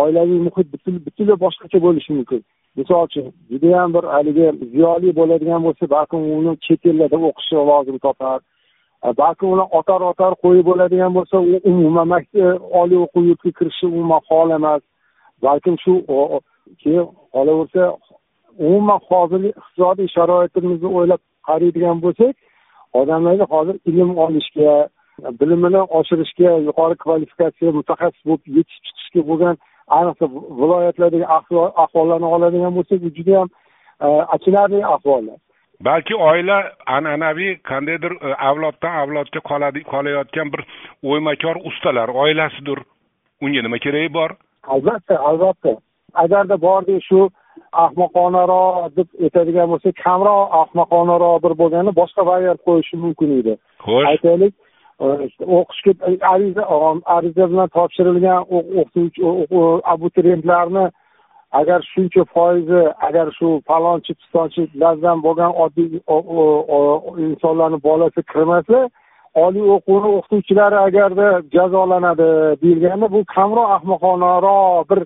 oilaviy 0.01 0.41
muhit 0.47 0.67
butunlay 1.07 1.37
boshqacha 1.45 1.79
bo'lishi 1.87 2.13
mumkin. 2.19 2.41
Misol 2.77 3.05
uchun 3.09 3.27
judayam 3.51 3.95
bir 3.95 4.05
haligi 4.15 4.47
ziyoli 4.73 5.17
bo'ladigan 5.21 5.61
bo'lsa 5.67 5.91
balkim 5.97 6.21
uni 6.39 6.53
chet 6.67 6.87
ellarda 6.91 7.19
o'qishi 7.29 7.55
lozim 7.71 7.99
topar. 8.07 8.39
Balkim 9.23 9.49
uni 9.55 9.65
otar 9.79 10.01
otar 10.11 10.33
qo'yib 10.43 10.65
bo'ladigan 10.71 11.13
bo'lsa 11.19 11.37
u 11.53 11.61
umuman 11.71 12.09
e, 12.45 12.47
oliy 12.81 12.99
o'quv 13.05 13.25
yurtiga 13.31 13.59
kirishi 13.59 13.87
umuman 13.87 14.21
hol 14.29 14.51
emas. 14.59 14.83
Balkim 15.47 15.77
shu 15.85 15.93
keyin 16.83 17.07
qolaversa 17.35 17.83
umuman 18.67 19.01
hozirgi 19.09 19.51
iqtisodiy 19.61 20.09
sharoitimizni 20.17 20.89
o'ylab 20.99 21.23
qaraydigan 21.49 21.99
bo'lsak 22.05 22.35
odamlarga 23.01 23.47
hozir 23.55 23.77
ilm 23.91 24.11
olishga 24.25 24.73
bilimini 25.41 25.81
oshirishga 25.99 26.51
yuqori 26.69 26.97
kvalifikatsiya 27.05 27.73
mutaxassis 27.79 28.23
bo'lib 28.29 28.57
yetishib 28.59 28.85
chiqishga 28.89 29.23
bo'lgan 29.31 29.57
ayniqsa 29.99 30.27
viloyatlardagi 30.61 31.27
ahvollarni 31.85 32.29
oladigan 32.37 32.75
bo'lsak 32.79 33.03
bu 33.05 33.11
juda 33.17 33.31
yam 33.39 33.49
e, 34.05 34.07
achinarli 34.35 34.87
ahvollar. 34.95 35.39
Balki 35.89 36.15
oila 36.17 36.59
an'anaviy 36.97 37.53
qandaydir 37.71 38.13
e, 38.13 38.35
avloddan 38.51 38.95
avlodga 39.03 39.41
qoladi 39.51 39.81
qolayotgan 39.93 40.53
bir 40.53 40.63
o'ymakor 41.11 41.57
ustalar 41.71 42.09
oilasidir. 42.09 42.79
Unga 43.43 43.63
nima 43.63 43.79
keragi 43.79 44.15
bor? 44.15 44.31
Albatta 44.75 45.19
albatta. 45.31 45.73
Agarda 46.15 46.57
bordik 46.67 47.03
shu 47.09 47.21
ahmoqonaroq 47.85 48.97
deb 48.97 49.09
aytadigan 49.25 49.69
bo'lsak 49.73 49.95
kamroq 50.05 50.57
ahmoqonaroq 50.63 51.43
bir 51.45 51.53
bo'lganda 51.61 51.93
boshqa 52.01 52.27
variant 52.31 52.61
qo'yishi 52.67 52.97
mumkin 53.05 53.31
edi. 53.41 53.55
Xo'sh. 53.87 54.09
Aytaylik 54.13 54.55
o'qishga 55.01 55.93
ariza 56.35 56.63
ariza 57.17 57.45
bilan 57.51 57.69
topshirilgan 57.77 58.41
o'qituvchi 58.57 59.23
abituriyentlarni 59.95 60.85
agar 61.61 61.81
shuncha 61.93 62.25
foizi 62.35 62.81
agar 63.09 63.27
shu 63.39 63.49
falonchi 63.69 64.15
pistonchilardan 64.21 65.23
bo'lgan 65.27 65.53
oddiy 65.65 66.01
insonlarni 67.29 67.79
bolasi 67.89 68.23
kirmasa 68.33 68.79
oliy 69.45 69.67
o'quvni 69.77 70.11
o'qituvchilari 70.19 70.79
agarda 70.89 71.27
jazolanadi 71.55 72.29
deyilganda 72.63 73.07
bu 73.15 73.21
kamroq 73.37 73.69
ahmoqonaroq 73.77 74.91
bir 74.91 75.01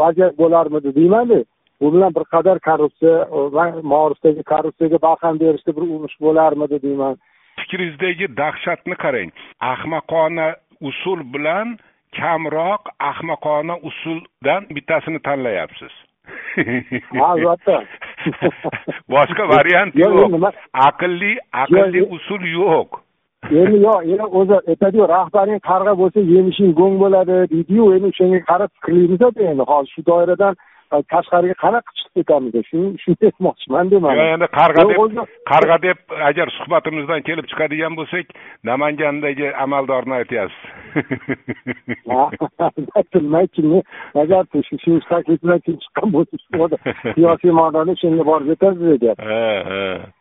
vaziyat 0.00 0.34
bo'larmidi 0.42 0.94
deymanda 0.98 1.38
bu 1.80 1.86
bilan 1.94 2.14
bir 2.16 2.24
qadar 2.34 2.58
korrupsiya 2.68 3.16
va 3.56 3.64
maorifdagi 3.92 4.42
korrupsiyaga 4.52 4.98
barham 5.06 5.40
berishda 5.42 5.76
bir 5.76 5.84
urinish 5.92 6.16
bo'larmidi 6.26 6.76
deyman 6.86 7.14
fikringizdagi 7.58 8.26
dahshatni 8.36 8.96
qarang. 9.04 9.30
Ahmoqona 9.72 10.48
usul 10.80 11.20
bilan 11.34 11.78
kamroq 12.18 12.82
ahmoqona 13.10 13.74
usuldan 13.88 14.62
bittasini 14.74 15.20
tanlayapsiz. 15.26 15.94
Albatta. 17.30 17.82
Boshqa 19.12 19.48
variant 19.54 19.92
yo'q. 19.94 20.52
aqlli 20.88 21.32
aqlli 21.62 22.02
usul 22.16 22.42
yo'q. 22.58 22.88
Endi 23.60 23.78
yo'q 23.86 24.00
endi 24.12 24.26
o'zi 24.40 24.56
aytadiyu 24.70 25.08
rahbaring 25.16 25.60
qarg'a 25.70 25.92
bo'lsa 26.00 26.20
yemishing 26.34 26.72
go'ng 26.80 26.96
bo'ladi 27.02 27.36
deydiyu 27.52 27.84
endi 27.96 28.06
o'shanga 28.12 28.40
qarab 28.50 28.70
fikrlaymiz 28.76 29.22
endi. 29.50 29.62
Hozir 29.72 29.90
shu 29.94 30.06
doiradan 30.10 30.54
tashqariga 31.12 31.56
qanaqa 31.64 31.90
chiqib 31.98 32.14
ketamiz 32.20 32.54
shuni 32.70 32.88
shuni 33.04 33.22
aytmoqchiman 33.30 33.86
yo'q 33.94 34.04
endi 34.24 34.48
qarg'a 34.58 34.82
deb 34.90 35.00
qarg'a 35.52 35.76
deb 35.86 35.98
agar 36.30 36.46
suhbatimizdan 36.58 37.20
kelib 37.28 37.46
chiqadigan 37.52 37.92
bo'lsak 38.00 38.26
namangandagi 38.70 39.46
amaldorni 39.64 40.14
aytyapsiz. 40.20 40.60
Bilmaychimi 43.14 43.78
agar 44.22 44.42
shu 44.84 44.92
taklif 45.08 45.38
bilan 45.42 45.60
kim 45.66 45.76
chiqqan 45.84 46.08
bo'lsa 46.16 46.34
siyosiy 47.14 47.52
ma'noda 47.60 47.90
o'shanga 47.96 48.24
borib 48.30 48.48
yetasiz 48.54 48.86
deyapti. 49.02 49.26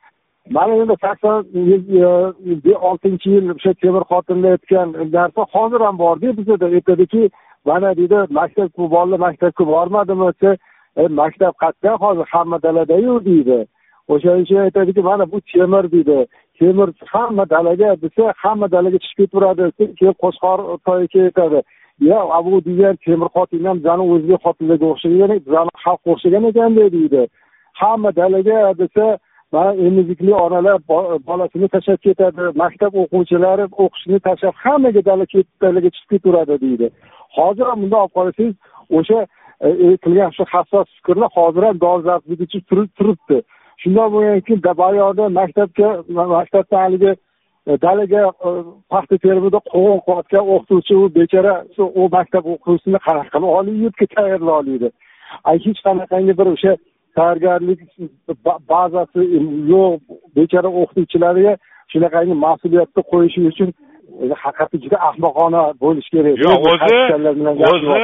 Mana 0.50 0.74
endi 0.82 0.96
sakson 1.02 1.46
oltinchi 2.90 3.30
yil 3.36 3.46
o'sha 3.54 3.72
temur 3.82 4.04
xotinda 4.12 4.48
aytgan 4.56 4.88
narsa 5.16 5.42
hozir 5.54 5.82
ham 5.88 5.96
borda 6.04 6.30
bizada 6.40 6.66
aytadiki 6.78 7.22
mana 7.66 7.98
deydi 7.98 8.20
maktabga 8.40 8.90
bolalar 8.96 9.20
maktabga 9.28 9.64
bormadimi 9.74 10.26
desa 10.32 10.58
e, 10.98 11.08
maktab 11.22 11.54
qayerda 11.62 11.92
hozir 12.04 12.28
hamma 12.34 12.58
daladayu 12.66 13.26
deydi. 13.30 13.60
O'shaning 14.14 14.44
uchun 14.46 14.60
aytadiki 14.66 15.02
mana 15.02 15.32
bu 15.32 15.42
temir 15.52 15.92
deydi 15.92 16.28
temir 16.60 16.90
hamma 17.14 17.50
dalaga 17.50 18.02
desa 18.02 18.34
hamma 18.44 18.68
dalaga 18.72 18.98
chiqib 19.06 19.30
ketaveradi 19.32 19.64
keyin 20.00 20.16
qo'chqor 20.24 20.60
toyiga 20.88 21.20
aytadi 21.28 21.60
yo 22.10 22.20
bu 22.46 22.66
degan 22.68 22.96
temir 23.06 23.30
xotin 23.36 23.66
ham 23.68 23.78
bizani 23.80 24.04
o'zbek 24.14 24.40
xotinlarga 24.46 24.86
o'xshagan 24.94 25.32
bizani 25.48 25.72
xalqqa 25.84 26.08
o'xshagan 26.14 26.44
ekanda 26.50 26.86
deydi 26.98 27.22
hamma 27.82 28.10
dalaga 28.22 28.60
desa 28.82 29.06
va 29.56 29.66
emizikli 29.88 30.34
onalar 30.46 30.78
bolasini 31.30 31.68
tashlab 31.76 32.00
ketadi. 32.08 32.42
Maktab 32.62 32.94
o'quvchilari 33.02 33.66
o'qishni 33.84 34.20
tashlab 34.28 34.56
hammaga 34.64 35.02
dala 35.10 35.26
dalaga 35.64 35.90
chiqib 35.96 36.10
ketaveradi 36.14 36.56
deydi. 36.66 36.88
Hozir 37.38 37.66
ham 37.72 37.82
bundoq 37.84 38.02
olib 38.02 38.16
qarasangiz 38.18 38.56
o'sha 38.98 39.20
e, 39.66 39.68
aytilgan 39.90 40.32
shu 40.38 40.44
hassos 40.54 40.88
fikrlar 40.98 41.30
hozir 41.38 41.64
ham 41.68 41.78
dolzarbligicha 41.86 42.60
turibdi. 42.98 43.38
Shundoq 43.82 44.10
bo'lganki 44.16 44.54
boyagi 44.82 45.26
maktabga 45.40 45.90
maktabda 46.36 46.76
haligi 46.84 47.12
e, 47.70 47.72
dalaga 47.86 48.24
e, 48.48 48.50
paxta 48.94 49.16
terimida 49.26 49.60
qovun 49.72 50.00
qilayotgan 50.06 50.44
o'qituvchi 50.54 50.94
u 51.04 51.06
bechora 51.20 51.56
u 52.02 52.04
maktab 52.18 52.44
o'quvchisini 52.54 53.00
qanaqa 53.08 53.30
qilib 53.34 53.52
oliy 53.60 53.78
yurtga 53.84 54.06
tayyorlay 54.16 54.56
oladi. 54.60 54.90
Hech 55.66 55.80
qanaqangi 55.88 56.34
bir 56.40 56.48
o'sha 56.56 56.74
tayyorgarlik 57.18 57.80
bazasi 58.72 59.22
yo'q 59.74 60.00
bechora 60.36 60.70
o'qituvchilarga 60.82 61.54
shunaqangi 61.92 62.36
mas'uliyatni 62.46 63.02
qo'yishi 63.12 63.40
uchun 63.52 63.70
haqiqatda 64.44 64.78
juda 64.84 64.98
ahmoqona 65.10 65.62
bo'lishi 65.84 66.10
kerak. 66.16 66.36
Yo'q 66.46 66.62
o'zi 66.72 67.00
o'zi 67.72 68.00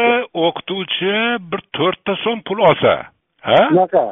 o'qituvchi 0.46 1.14
bir 1.52 1.62
to'rtta 1.78 2.14
so'm 2.24 2.40
pul 2.48 2.60
olsa 2.70 2.94
ha? 3.48 3.62
Shunaqa 3.70 4.06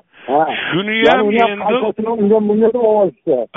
shuniyam 0.65 1.27
endi 1.39 2.77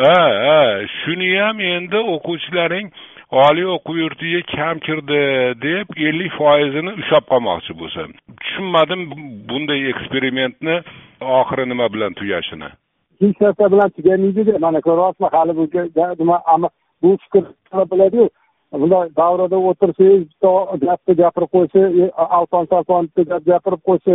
ha 0.02 0.20
ha. 0.46 0.86
Shuniyam 0.98 1.60
endi 1.74 1.98
o'quvchilaring 2.14 2.86
oliy 3.32 3.66
o'quv 3.74 3.96
yurtiga 4.04 4.40
kam 4.54 4.80
kirdi 4.86 5.20
deb 5.64 5.96
ellik 6.08 6.32
foizini 6.38 6.92
ushlab 7.00 7.24
qolmoqchi 7.32 7.76
bo'lsa. 7.80 8.06
Tushunmadim 8.42 9.06
bunday 9.48 9.88
eksperimentni 9.92 10.76
oxiri 11.40 11.68
nima 11.68 11.88
bilan 11.94 12.12
tugashini. 12.20 12.68
Hech 13.22 13.40
narsa 13.44 13.72
bilan 13.74 13.90
tugamaydi 13.96 14.58
mana 14.66 14.80
ko'ryapsizmi 14.88 15.28
hali 15.36 15.52
bu 15.58 15.64
nima 16.22 16.68
bu 17.02 17.16
fikr 17.22 17.44
biladiyu 17.92 18.28
bunday 18.72 19.08
davrada 19.16 19.56
o'tirsangiz 19.70 20.22
bitta 20.30 20.52
gapni 20.86 21.14
gapirib 21.22 21.50
qo'ysa 21.56 21.80
e, 22.00 22.10
alpon 22.38 22.66
bitta 23.06 23.22
gap 23.30 23.46
gapirib 23.46 23.82
qo'ysa 23.88 24.12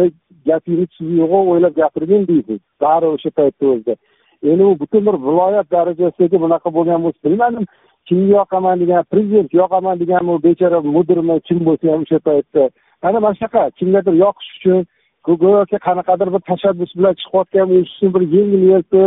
gapingiz 0.49 0.89
siz 0.97 1.09
yo'g'u 1.21 1.41
o'ylab 1.51 1.75
gapirgin 1.81 2.27
deysiz. 2.27 2.61
Bari 2.81 3.05
o'sha 3.15 3.29
paytni 3.39 3.67
o'zida. 3.73 3.95
Endi 4.43 4.63
u 4.63 4.79
butun 4.79 5.05
bir 5.07 5.15
viloyat 5.27 5.71
darajasidagi 5.71 6.41
bunaqa 6.43 6.73
bo'lgan 6.77 7.03
bo'lsa 7.05 7.19
bilmadim 7.29 7.65
kimga 8.07 8.33
yoqaman 8.39 8.79
degan 8.79 9.03
prezident 9.11 9.53
yoqaman 9.53 9.99
deganmi 9.99 10.43
bechora 10.47 10.79
mudirmi 10.81 11.39
kim 11.47 11.59
bo'lsa 11.67 11.91
ham 11.93 12.01
o'sha 12.05 12.19
paytda. 12.27 12.69
Mana 13.03 13.19
mana 13.19 13.35
shunaqa 13.39 13.63
kimgadir 13.79 14.13
yoqish 14.25 14.51
uchun 14.57 14.79
go'yoki 15.43 15.77
qanaqadir 15.87 16.27
bir 16.33 16.41
tashabbus 16.49 16.91
bilan 16.97 17.13
chiqayotgan 17.21 17.65
bo'lishi 17.71 17.93
uchun 17.97 18.13
bir 18.15 18.23
yengil 18.35 18.63
yelpi 18.73 19.03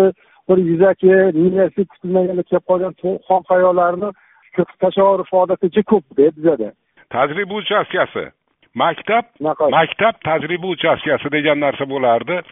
bir 0.48 0.58
yuzaki 0.70 1.12
miyasi 1.38 1.80
kutilmaganda 1.92 2.42
kelib 2.48 2.64
qolgan 2.70 2.92
xom 3.26 3.42
xayollarni 3.50 4.08
tasavvur 4.84 5.20
odaticha 5.42 5.82
ko'pda 5.92 6.26
bizada. 6.36 6.68
Tajriba 7.14 7.54
uchastkasi. 7.62 8.24
Maktab 8.74 9.24
maktab 9.78 10.14
tajriba 10.24 10.66
uchastkasi 10.66 11.32
degan 11.36 11.60
narsa 11.60 11.84
bo'lardi. 11.94 12.42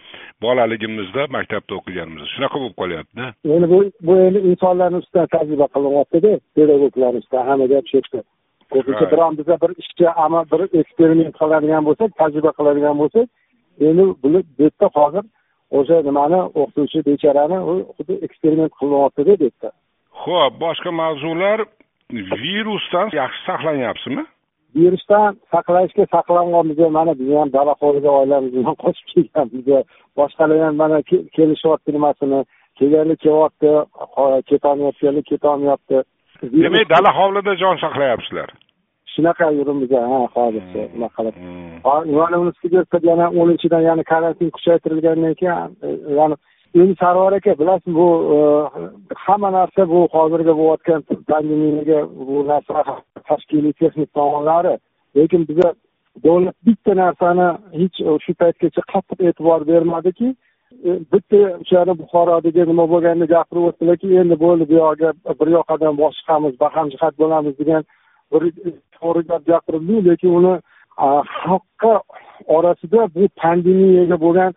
Bolaligimizda 0.42 1.26
maktabda 1.36 1.72
o'qiganimizda 1.78 2.28
shunaqa 2.34 2.56
bo'lib 2.62 2.76
qolyaptida. 2.82 3.26
Endi 3.54 3.66
bu 3.74 3.78
bu 4.06 4.18
endi 4.26 4.38
insonlarni 4.50 4.96
ustidan 5.02 5.28
tajriba 5.36 5.66
qilinyaptida 5.74 6.30
pedagoglar 6.56 7.12
ustidan 7.20 7.46
hamma 7.50 7.66
gap 7.72 7.84
shu 7.90 7.96
yerda 7.98 8.20
ko'pincha 8.72 9.06
biron 9.12 9.38
biza 9.38 9.56
bir 9.62 9.70
ishga 9.82 10.08
amal 10.24 10.44
bir 10.52 10.60
eksperiment 10.80 11.32
qiladigan 11.40 11.82
bo'lsak 11.88 12.10
tajriba 12.20 12.50
qiladigan 12.58 12.96
bo'lsak 13.02 13.26
endi 13.88 14.04
bu 14.22 14.28
yerda 14.62 14.86
hozir 14.98 15.24
o'sha 15.78 15.96
nimani 16.08 16.40
o'qituvchi 16.60 16.98
bechorani 17.08 17.58
u 17.70 17.74
xuddi 17.96 18.14
eksperiment 18.26 18.72
qilinyaptida 18.80 19.32
bu 19.40 19.44
yerda 19.44 19.70
ho'p 20.24 20.54
boshqa 20.64 20.90
mavzular 21.02 21.58
virusdan 22.42 23.08
yaxshi 23.20 23.40
saqlanyapsizmi 23.50 24.24
virusdan 24.76 25.36
saqlashga 25.52 26.04
saqlanganmiz 26.14 26.78
mana 26.98 27.18
biz 27.18 27.28
ham 27.40 27.52
dala 27.52 27.74
hovliga 27.80 28.10
oilamiz 28.20 28.52
bilan 28.52 28.76
qochib 28.84 29.06
kelganmiz 29.14 29.66
boshqalar 30.18 30.58
ham 30.66 30.76
mana 30.82 31.02
kelishyapti 31.36 31.92
nimasini 31.96 32.40
kelganlar 32.78 33.16
kelyapti 33.24 33.70
ketolmayotganlar 34.50 35.22
ketolmayapti. 35.30 35.96
Demak 36.42 36.86
dala 36.94 37.10
hovlida 37.18 37.52
jon 37.62 37.76
saqlayapsizlar. 37.84 38.48
Shunaqa 39.14 39.50
yuribmiz 39.58 39.90
ha 40.12 40.20
hozircha 40.36 40.82
nima 40.94 41.08
qilib. 41.16 41.34
mana 42.20 42.36
unisiga 42.42 42.84
yana 43.10 43.26
o'ninchidan 43.40 43.82
yana 43.90 44.02
karantin 44.12 44.50
kuchaytirilgandan 44.56 45.34
keyin 45.40 45.76
yani 46.18 46.34
endi 46.74 46.94
sarvar 47.00 47.32
aka 47.32 47.58
bilasizmi 47.58 47.94
bu 47.94 48.08
e, 48.34 48.38
hamma 49.26 49.50
narsa 49.52 49.88
bu 49.92 50.08
hozirgi 50.12 50.52
bo'layotgan 50.60 51.00
pandemiyaga 51.30 51.98
bu 52.28 52.36
narsa 52.48 52.74
tashkiliy 53.28 53.74
texnik 53.80 54.10
tomonlari 54.18 54.74
lekin 55.16 55.42
biza 55.50 55.68
davlat 56.24 56.56
bitta 56.66 56.92
narsani 57.02 57.48
hech 57.80 57.96
shu 58.24 58.32
paytgacha 58.42 58.82
qattiq 58.92 59.18
e'tibor 59.28 59.60
bermadiki. 59.72 60.28
E, 60.88 60.90
bitta 61.12 61.38
o'shani 61.62 61.92
buxorodagi 62.00 62.62
nima 62.70 62.84
bo'lganini 62.92 63.26
gapirib 63.34 63.64
o'tdilarki 63.68 64.08
endi 64.20 64.36
bo'ldi 64.44 64.64
bu 64.70 64.74
yoqqa 64.82 65.10
bir 65.40 65.48
yoqadan 65.58 65.94
boshqamiz 66.02 66.54
bahamjihat 66.64 67.14
bo'lamiz 67.22 67.54
degan 67.60 67.82
bir 68.32 68.42
to'g'ri 68.96 69.22
gap 69.30 69.42
gapirildi 69.52 69.96
lekin 70.08 70.30
uni 70.40 70.54
xalqqa 71.40 71.94
orasida 72.56 73.00
bu 73.14 73.28
pandemiyaga 73.42 74.16
bo'lgan 74.24 74.52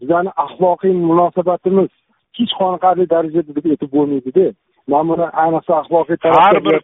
bizani 0.00 0.30
axloqiy 0.44 0.94
munosabatimiz 1.10 1.90
hech 2.38 2.52
qoniqarli 2.60 3.04
darajada 3.14 3.50
deb 3.56 3.66
aytib 3.72 3.90
bo'lmaydida. 3.96 4.46
Mana 4.90 5.08
buni 5.10 5.26
ayniqsa 5.42 5.72
axloqiy 5.80 6.16
har 6.38 6.56
bir 6.66 6.76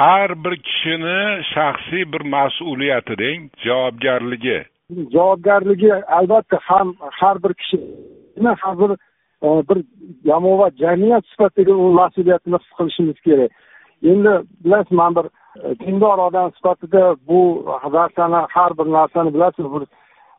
har 0.00 0.30
bir 0.44 0.54
kishini 0.66 1.20
shaxsiy 1.52 2.04
bir 2.12 2.22
mas'uliyati 2.34 3.14
deng 3.22 3.40
javobgarligi. 3.66 4.58
Javobgarligi 5.14 5.92
albatta 6.18 6.58
ham 6.68 6.88
har 7.20 7.36
bir 7.44 7.52
kishini 7.60 8.52
har 8.62 8.74
bir 8.80 8.90
e, 9.46 9.48
bir 9.68 9.78
jamoat 10.28 10.74
jamiyat 10.84 11.24
sifatida 11.32 11.72
u 11.84 11.86
mas'uliyatini 12.00 12.58
his 12.62 12.72
qilishimiz 12.78 13.18
kerak. 13.26 13.50
Endi 14.10 14.32
bilasiz 14.64 14.92
man 15.00 15.12
bir 15.18 15.26
e, 15.64 15.78
dindor 15.80 16.18
odam 16.26 16.52
sifatida 16.56 17.02
bu 17.28 17.40
narsani 17.98 18.40
har 18.56 18.72
bir 18.78 18.86
narsani 18.96 19.34
bilasiz 19.34 19.64
bir 19.74 19.82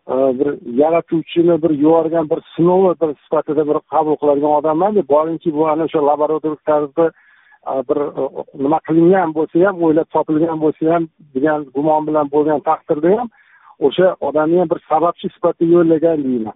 Э, 0.07 0.13
bir 0.39 0.77
yaratuvchini 0.77 1.61
bir 1.63 1.69
yuborgan 1.69 2.29
bir 2.29 2.39
sinovi 2.55 2.95
bir 3.01 3.15
sifatida 3.23 3.67
bir 3.67 3.79
qabul 3.91 4.15
qiladigan 4.15 4.51
odamman 4.51 4.95
boringki 5.09 5.53
bu 5.53 5.67
ana 5.67 5.83
o'sha 5.83 6.05
laboratoriya 6.05 6.57
tarzda 6.65 7.11
e, 7.71 7.73
bir 7.89 7.97
e, 8.21 8.23
nima 8.63 8.79
qilingan 8.87 9.33
bo'lsa 9.35 9.65
ham 9.65 9.83
o'ylab 9.83 10.09
topilgan 10.15 10.57
bo'lsa 10.63 10.93
ham 10.93 11.03
degan 11.35 11.59
gumon 11.75 12.07
bilan 12.07 12.31
bo'lgan 12.33 12.59
taqdirda 12.69 13.09
ham 13.17 13.29
o'sha 13.87 14.07
odamni 14.27 14.59
ham 14.59 14.69
bir 14.73 14.79
sababchi 14.89 15.27
sifatida 15.35 15.71
yo'llagan 15.75 16.17
deyman. 16.23 16.55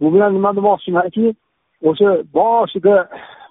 Bu 0.00 0.14
bilan 0.14 0.34
nima 0.34 0.50
demoqchimanki 0.56 1.34
o'sha 1.90 2.10
boshida 2.38 2.96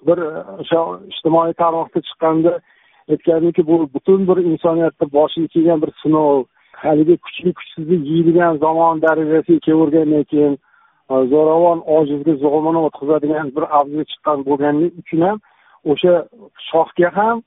bir 0.06 0.18
e, 0.18 0.30
o'sha 0.62 0.80
ijtimoiy 1.12 1.52
tarmoqda 1.62 1.98
chiqqanda 2.08 2.52
aytgandiki 3.12 3.62
bu 3.70 3.76
butun 3.94 4.20
bir 4.28 4.38
insoniyatni 4.50 5.06
boshiga 5.18 5.48
kelgan 5.54 5.78
bir 5.82 5.90
sinov 6.02 6.44
haligi 6.72 7.16
kuchli 7.24 7.52
kuchsizni 7.58 7.96
yeydigan 8.10 8.58
zamon 8.64 9.02
darajasiga 9.02 9.60
kelavergandan 9.66 10.24
keyin 10.32 10.54
zo'ravon 11.32 11.80
ojizga 11.96 12.34
zug'umini 12.42 12.80
o'tkazadigan 12.86 13.46
bir 13.56 13.64
avjga 13.78 14.04
chiqqan 14.10 14.38
bo'lganligi 14.48 14.98
uchun 15.02 15.20
ham 15.26 15.38
o'sha 15.92 16.14
shohga 16.70 17.08
ham 17.18 17.42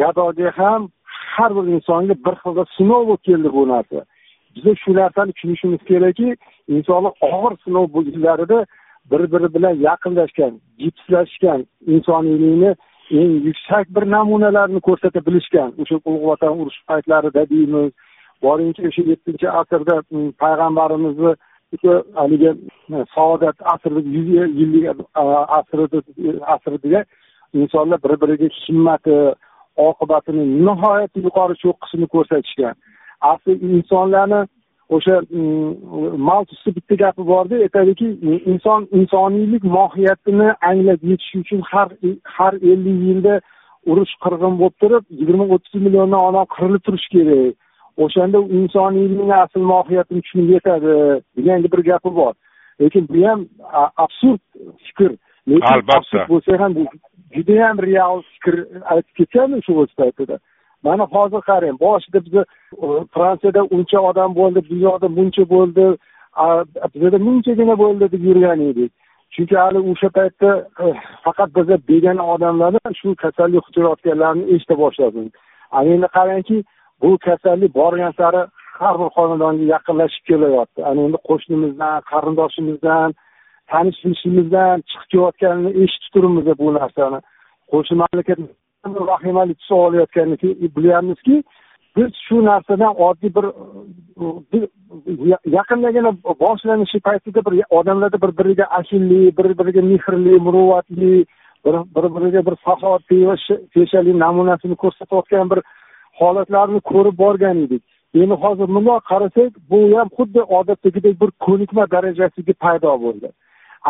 gadoga 0.00 0.50
ham 0.58 0.88
har 1.34 1.50
bir 1.56 1.64
insonga 1.76 2.14
bir 2.26 2.34
xilda 2.42 2.64
sinov 2.76 3.02
bo'lib 3.08 3.22
keldi 3.28 3.48
bu 3.56 3.62
narsa. 3.72 4.00
Biza 4.54 4.72
shu 4.82 4.90
narsani 5.00 5.32
tushunishimiz 5.32 5.80
kerakki 5.90 6.28
insonlar 6.74 7.12
og'ir 7.30 7.54
sinov 7.64 7.86
yillarida 8.10 8.58
bir 9.10 9.22
biri 9.32 9.48
bilan 9.54 9.74
yaqinlashgan 9.88 10.52
jipslashgan 10.82 11.60
insoniylikni 11.94 12.70
eng 13.20 13.32
yuksak 13.48 13.86
bir 13.96 14.04
namunalarini 14.14 14.80
ko'rsata 14.88 15.20
bilishgan. 15.26 15.70
O'sha 15.82 15.96
ulug' 16.08 16.26
vatan 16.30 16.52
urushi 16.60 16.82
paytlarida 16.90 17.42
deymiz 17.52 17.90
boringki 18.42 18.88
o'sha 18.88 19.02
yettinchi 19.10 19.48
asrda 19.60 19.96
mm, 20.10 20.30
payg'ambarimizni 20.42 21.34
haligi 22.14 22.50
mm, 22.88 23.04
saodat 23.14 23.56
e, 23.60 23.64
asri 23.74 24.00
yuz 24.16 24.28
yillik 24.60 24.84
asridagi 25.58 26.42
asrida 26.54 27.04
insonlar 27.54 27.98
bir 28.04 28.20
biriga 28.22 28.48
himmati 28.66 29.16
oqibatini 29.76 30.44
nihoyatda 30.66 31.20
yuqori 31.26 31.54
cho'qqisini 31.62 32.06
ko'rsatishgan. 32.14 32.74
Asli 33.20 33.52
insonlarni 33.76 34.40
o'sha 34.94 35.16
mm, 35.20 35.70
maltusni 36.28 36.74
bitta 36.76 36.94
gapi 37.02 37.22
borda 37.32 37.54
aytadiki 37.66 38.06
inson 38.52 38.88
insoniylik 38.98 39.64
mohiyatini 39.76 40.48
anglab 40.70 41.00
yetish 41.10 41.34
uchun 41.42 41.60
har 41.70 41.88
har 42.36 42.54
ellik 42.70 42.98
yilda 43.08 43.34
urush 43.90 44.14
qirg'in 44.24 44.54
bo'lib 44.60 44.76
turib 44.82 45.04
yigirma 45.20 45.44
o'ttiz 45.54 45.74
milliondan 45.86 46.20
odam 46.28 46.46
qirilib 46.54 46.82
turishi 46.86 47.08
kerak. 47.14 47.54
O'shanda 47.96 48.38
insoniylikning 48.38 49.32
asl 49.32 49.60
mohiyatini 49.72 50.22
tushunib 50.22 50.50
yetadi 50.56 50.94
degan 51.36 51.64
bir 51.64 51.82
gapi 51.90 52.10
bor. 52.20 52.34
Lekin 52.80 53.08
bu 53.08 53.26
ham 53.28 53.46
absurd 53.96 54.40
fikr. 54.86 55.10
Lekin 55.48 55.74
albatta. 55.74 56.26
bo'lsa 56.28 56.58
ham 56.62 56.74
judayam 57.36 57.78
real 57.86 58.22
fikr 58.32 58.54
aytib 58.92 59.14
ketgandi 59.18 59.62
shu 59.66 59.78
o'z 59.82 59.94
paytida. 60.00 60.38
Mana 60.82 61.04
hozir 61.14 61.40
qarang 61.50 61.78
boshida 61.84 62.24
biza 62.26 62.42
fransiyada 63.14 63.62
uncha 63.76 63.98
odam 64.10 64.34
bo'ldi 64.40 64.60
bu 64.70 64.76
yoqda 64.86 65.08
buncha 65.16 65.44
bo'ldi 65.54 65.86
bizada 66.94 67.18
munchagina 67.28 67.78
bo'ldi 67.84 68.12
deb 68.12 68.22
yurgan 68.28 68.60
edik. 68.70 68.92
Chunki 69.34 69.56
hali 69.56 69.78
o'sha 69.90 70.08
paytda 70.18 70.50
e, 70.84 70.86
faqat 71.24 71.50
biza 71.56 71.76
begona 71.88 72.24
odamlardan 72.34 72.92
shu 73.00 73.14
kasallik 73.22 73.54
yuqtirayotganlarini 73.58 74.44
eshita 74.54 74.74
boshladik 74.82 75.34
endi 75.82 76.08
qarangki 76.16 76.56
bu 77.02 77.18
kasallik 77.26 77.74
borgan 77.74 78.12
sari 78.20 78.42
har 78.80 78.94
bir 79.00 79.08
xonadonga 79.16 79.64
yaqinlashib 79.74 80.24
kelyapti. 80.30 80.80
Ana 80.88 81.00
endi 81.06 81.18
qo'shnimizdan 81.28 81.96
qarindoshimizdan 82.10 83.08
tanish 83.70 84.00
bilishimizdan 84.04 84.74
chiqib 84.88 85.08
kelayotganini 85.12 85.70
eshitib 85.82 86.10
turibmiz 86.14 86.46
bu 86.62 86.74
narsani. 86.78 87.18
Qo'shni 87.72 87.96
mamlakat 88.02 88.38
vahimali 89.10 89.54
tus 89.54 89.70
olayotganini 89.70 90.36
bilyapmizki 90.76 91.36
biz 91.96 92.10
shu 92.26 92.36
narsadan 92.44 92.92
oddiy 93.06 93.30
bir 93.36 93.46
yaqindagina 95.58 96.10
boshlanishi 96.44 97.00
paytida 97.08 97.40
bir 97.46 97.62
odamlarda 97.78 98.18
bir 98.24 98.32
biriga 98.38 98.64
ashillik 98.78 99.38
bir 99.38 99.58
biriga 99.58 99.82
mehrli 99.92 100.34
muruvvatli 100.46 101.14
bir 101.64 101.74
bir 101.96 102.06
biriga 102.16 102.40
bir 102.46 102.56
saxovatli 102.66 103.18
va 103.28 103.36
peshalik 103.74 104.16
namunasini 104.24 104.76
ko'rsatayotgan 104.82 105.50
bir 105.50 105.60
holatlarni 106.18 106.80
ko'rib 106.90 107.16
borgan 107.24 107.56
edik. 107.64 107.82
Endi 108.22 108.34
hozir 108.44 108.68
bundoq 108.74 109.00
qarasak 109.10 109.50
bu 109.70 109.78
ham 109.98 110.08
xuddi 110.16 110.40
odatdagidek 110.58 111.14
bir 111.22 111.30
ko'nikma 111.46 111.84
darajasiga 111.94 112.54
paydo 112.64 112.92
bo'ldi. 113.04 113.28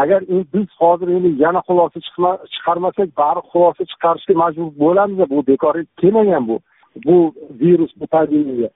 Agar 0.02 0.20
e, 0.34 0.36
biz 0.54 0.68
hozir 0.82 1.08
endi 1.16 1.30
yana 1.44 1.60
xulosa 1.68 1.98
chiqarmasak 2.54 3.08
baribir 3.20 3.44
xulosa 3.52 3.82
chiqarishga 3.90 4.34
majbur 4.42 4.70
bo'lamiz 4.84 5.18
bu 5.32 5.38
bekor 5.50 5.74
kelmagan 6.00 6.48
bu 6.48 6.56
bu 7.06 7.16
virus 7.60 7.92
bu 8.00 8.06
pandemiya. 8.14 8.68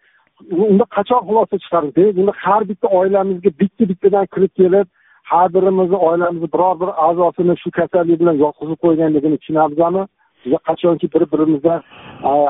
Unda 0.72 0.84
qachon 0.96 1.20
xulosa 1.28 1.54
chiqaramiz? 1.64 1.94
Demak 1.96 2.18
unda 2.20 2.32
har 2.44 2.62
bitta 2.70 2.86
oilamizga 2.98 3.50
bitta 3.60 3.82
bittadan 3.90 4.26
kirib 4.34 4.52
kelib 4.60 4.86
har 5.30 5.48
birimizni 5.54 5.96
oilamizni 6.08 6.48
biror 6.54 6.74
bir 6.80 6.90
a'zosini 7.06 7.54
shu 7.62 7.70
kasallik 7.78 8.20
bilan 8.20 8.36
yotqizib 8.44 8.78
qo'yganligini 8.84 9.36
tushunamizmi 9.40 10.02
biza 10.44 10.58
qachonki 10.68 11.06
bir 11.14 11.22
birimizdan 11.32 11.80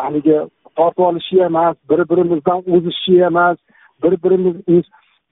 haligi 0.05 0.37
tortib 0.79 1.05
olishi 1.11 1.37
emas 1.49 1.77
bir 1.91 2.01
birimizdan 2.11 2.59
o'zishi 2.75 3.15
emas 3.31 3.59
bir 4.03 4.13
birimiz 4.23 4.85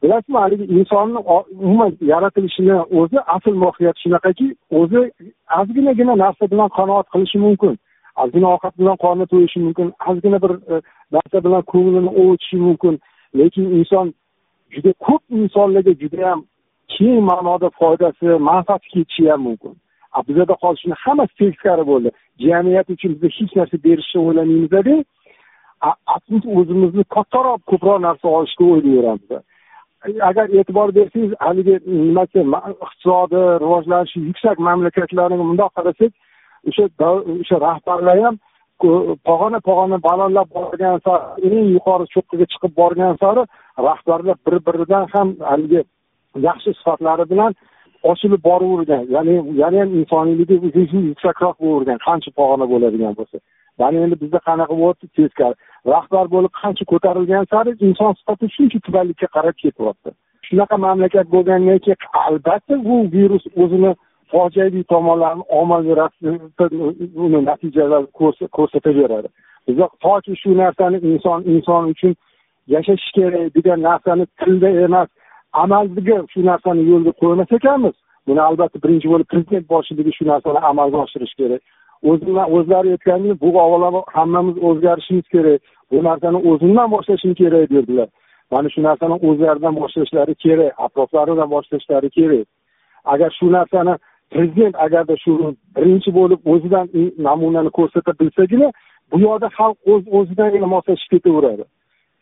bilasizmi 0.03 0.39
haligi 0.39 0.65
insonni 0.65 1.19
umuman 1.51 1.93
yaratilishini 2.01 2.75
o'zi 3.01 3.19
asl 3.21 3.55
mohiyati 3.65 4.01
shunaqaki 4.05 4.47
o'zi 4.71 5.01
ozginagina 5.61 6.15
narsa 6.25 6.51
bilan 6.53 6.69
qanoat 6.79 7.07
qilishi 7.13 7.39
mumkin. 7.47 7.79
Ozgina 8.23 8.47
ovqat 8.55 8.75
bilan 8.81 8.97
qorni 9.05 9.27
to'yishi 9.33 9.59
mumkin 9.67 9.93
ozgina 10.09 10.39
bir 10.45 10.53
e, 10.73 10.75
narsa 11.17 11.45
bilan 11.47 11.63
ko'nglini 11.73 12.11
ovutishi 12.21 12.57
mumkin. 12.67 12.95
Lekin 13.39 13.67
inson 13.79 14.07
juda 14.75 14.93
ko'p 15.07 15.23
insonlarga 15.39 15.93
judayam 16.03 16.39
keng 16.95 17.21
ma'noda 17.31 17.69
foydasi 17.81 18.27
manfaati 18.51 18.89
ketishi 18.95 19.31
ham 19.31 19.41
mumkin. 19.49 19.73
Bizada 20.29 20.55
hozir 20.61 20.81
shuni 20.83 20.95
hammasi 21.05 21.35
teskari 21.41 21.85
bo'ldi. 21.91 22.11
Jamiyat 22.47 22.91
uchun 22.95 23.13
biza 23.23 23.29
hech 23.39 23.53
narsa 23.59 23.77
berishni 23.87 24.19
o'ylamaymizda 24.27 24.81
aksincha 25.83 26.49
o'zimizni 26.61 27.05
kattaroq 27.17 27.61
ko'proq 27.71 27.99
narsa 28.07 28.29
olishga 28.39 28.65
o'ylayveramiz 28.65 29.31
agar 30.31 30.47
e'tibor 30.59 30.95
bersangiz 30.99 31.33
haligi 31.47 31.77
nimasi 31.87 32.39
iqtisodi 32.85 33.41
rivojlanishi 33.65 34.21
yuksak 34.29 34.59
mamlakatlarni 34.69 35.39
bundoq 35.43 35.71
qarasak 35.79 36.13
o'sha 36.69 36.85
o'sha 37.41 37.57
rahbarlar 37.67 38.19
ham 38.25 38.37
pog'ona 39.29 39.59
pog'ona 39.69 39.99
balandlab 40.09 40.49
borgan 40.59 41.01
sari 41.07 41.49
eng 41.59 41.69
yuqori 41.77 42.07
cho'qqiga 42.15 42.47
chiqib 42.53 42.73
borgan 42.81 43.17
sari 43.23 43.43
rahbarlar 43.89 44.37
bir 44.47 44.57
biridan 44.67 45.05
ham 45.15 45.29
haligi 45.51 45.81
yaxshi 46.49 46.71
sifatlari 46.79 47.25
bilan 47.33 47.53
ochilib 48.11 48.43
boravergan. 48.49 49.03
Ya'ni 49.15 49.35
yana 49.63 49.77
ham 49.81 49.91
insoniyligi 50.01 50.57
yuksakroq 51.11 51.57
bo'lavergan 51.63 51.99
qancha 52.07 52.31
pog'ona 52.39 52.67
bo'ladigan 52.73 53.15
bo'lsa. 53.19 53.39
Mana 53.79 53.99
endi 54.05 54.17
bizda 54.23 54.39
qanaqa 54.49 54.75
bo'lyapti 54.81 55.07
teskari. 55.17 55.55
Rahbar 55.93 56.27
bo'lib 56.35 56.53
qancha 56.61 56.85
ko'tarilgan 56.93 57.45
sari 57.53 57.71
inson 57.89 58.13
sifati 58.19 58.47
shuncha 58.57 58.79
tubanlikka 58.87 59.29
qarab 59.37 59.57
ketyapti. 59.63 60.11
Shunaqa 60.47 60.77
mamlakat 60.87 61.27
bo'lgandan 61.35 61.79
keyin 61.85 61.99
albatta 62.27 62.75
bu 62.89 62.97
virus 63.17 63.45
o'zini 63.63 63.93
fojiaviy 64.33 64.85
tomonlarini 64.93 65.45
ommaviy 65.59 65.95
uni 67.25 67.41
natijalarini 67.51 68.11
ko'rsataveradi. 68.57 69.29
Biz 69.69 69.79
toki 70.05 70.37
shu 70.43 70.51
narsani 70.63 70.99
inson 71.11 71.41
inson 71.55 71.83
uchun 71.93 72.15
yashashi 72.75 73.11
kerak 73.17 73.55
degan 73.57 73.81
narsani 73.89 74.27
tilda 74.41 74.71
emas 74.87 75.09
amalga 75.63 76.19
shu 76.33 76.41
narsani 76.51 76.83
yo'lga 76.91 77.13
qo'ymas 77.23 77.51
ekanmiz. 77.59 77.97
Buni 78.29 78.41
albatta 78.49 78.79
birinchi 78.85 79.09
bo'lib 79.13 79.29
prezident 79.33 79.65
boshchiligi 79.73 80.13
shu 80.19 80.25
narsani 80.33 80.61
amalga 80.71 80.97
oshirishi 81.05 81.37
kerak. 81.41 81.63
O'zlari 82.03 82.91
aytgandek 82.91 83.41
bu 83.41 83.61
avvalo 83.61 84.05
hammamiz 84.07 84.57
o'zgarishimiz 84.69 85.29
kerak. 85.35 85.61
Bu 85.91 86.05
narsani 86.05 86.39
o'zimdan 86.51 86.91
boshlashim 86.91 87.35
kerak 87.35 87.71
derdilar. 87.71 88.09
Mana 88.51 88.69
shu 88.69 88.83
narsani 88.83 89.17
o'zlaridan 89.29 89.75
boshlashlari 89.81 90.35
kerak 90.35 90.73
atroflaridan 90.85 91.51
boshlashlari 91.51 92.11
kerak. 92.11 92.47
Agar 93.05 93.31
shu 93.39 93.47
narsani 93.53 93.95
prezident 94.31 94.75
agarda 94.87 95.17
shu 95.25 95.33
birinchi 95.77 96.11
bo'lib 96.19 96.41
o'zidan 96.53 96.87
namunani 97.29 97.71
ko'rsata 97.79 98.13
bilsagina 98.21 98.69
bu 99.13 99.21
yoqda 99.27 99.49
xalq 99.59 99.77
o'z 99.93 100.03
o'zidangina 100.19 100.67
moslashib 100.75 101.09
ketaveradi. 101.15 101.65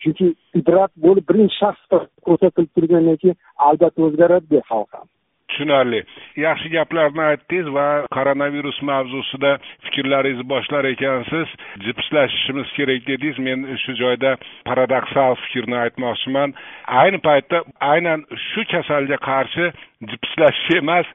Chunki 0.03 0.27
ibrat 0.61 0.93
bo'lib 1.05 1.25
birinchi 1.31 1.57
shaxs 1.63 1.83
ko'rsatilib 2.27 2.71
turgandan 2.77 3.17
keyin 3.23 3.37
albatta 3.69 4.01
o'zgaradida 4.07 4.61
xalq 4.71 4.91
ham. 4.97 5.07
Tushunarli. 5.55 6.03
Yaxshi 6.37 6.71
gaplarni 6.75 7.23
aytdingiz 7.31 7.69
va 7.75 7.87
koronavirus 8.17 8.81
mavzusida 8.83 9.53
fikrlaringizni 9.87 10.49
boshlar 10.49 10.85
ekansiz. 10.85 11.49
Jipslashishimiz 11.87 12.73
kerak 12.77 13.07
dedingiz. 13.07 13.39
Men 13.39 13.67
shu 13.85 13.95
joyda 14.03 14.37
paradoksal 14.69 15.39
fikrni 15.45 15.79
aytmoqchiman. 15.85 16.55
Ayni 17.01 17.19
paytda 17.29 17.63
aynan 17.93 18.27
shu 18.49 18.67
kasalga 18.73 19.19
qarshi 19.29 19.71
jipslashish 20.11 20.77
emas 20.83 21.07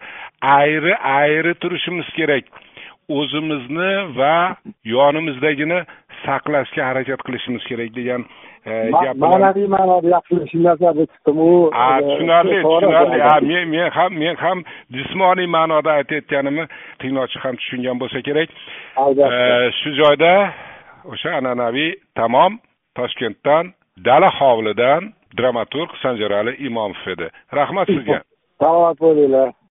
ayri 0.42 0.96
ayri 0.96 1.54
turishimiz 1.62 2.10
kerak. 2.18 2.46
O'zimizni 3.10 3.92
va 4.20 4.56
yonimizdagini 4.86 5.80
saqlashga 6.26 6.84
harakat 6.90 7.20
qilishimiz 7.28 7.64
kerak 7.70 7.92
degan 8.00 8.22
ma'naviy 8.66 9.68
ma'noda 9.68 10.08
yaxshi 10.16 10.64
nazarda 10.64 11.06
tutdim 11.06 11.38
u 11.40 11.72
tushunarli 11.72 12.62
tushunarli. 12.64 13.20
ha 13.22 13.40
men 13.42 13.70
men 13.70 13.90
ham 13.98 14.14
men 14.14 14.36
ham 14.36 14.64
jismoniy 14.96 15.48
ma'noda 15.48 15.92
aytayotganimni 16.00 16.66
tinglovchi 17.00 17.40
ham 17.44 17.56
tushungan 17.56 18.00
bo'lsa 18.02 18.22
kerak. 18.28 18.50
Albatta. 18.96 19.72
Shu 19.80 19.90
joyda 20.02 20.34
o'sha 21.12 21.30
an'anaviy 21.40 21.92
tamom 22.16 22.60
toshkentdan 22.98 23.74
dala 24.08 24.30
hovlidan 24.40 25.02
dramaturg 25.38 25.90
sanjarali 26.02 26.54
imomov 26.68 27.08
edi. 27.14 27.28
Rahmat 27.60 27.88
sizga. 27.88 28.20
Salomat 28.62 28.98
bo'linglar 29.00 29.59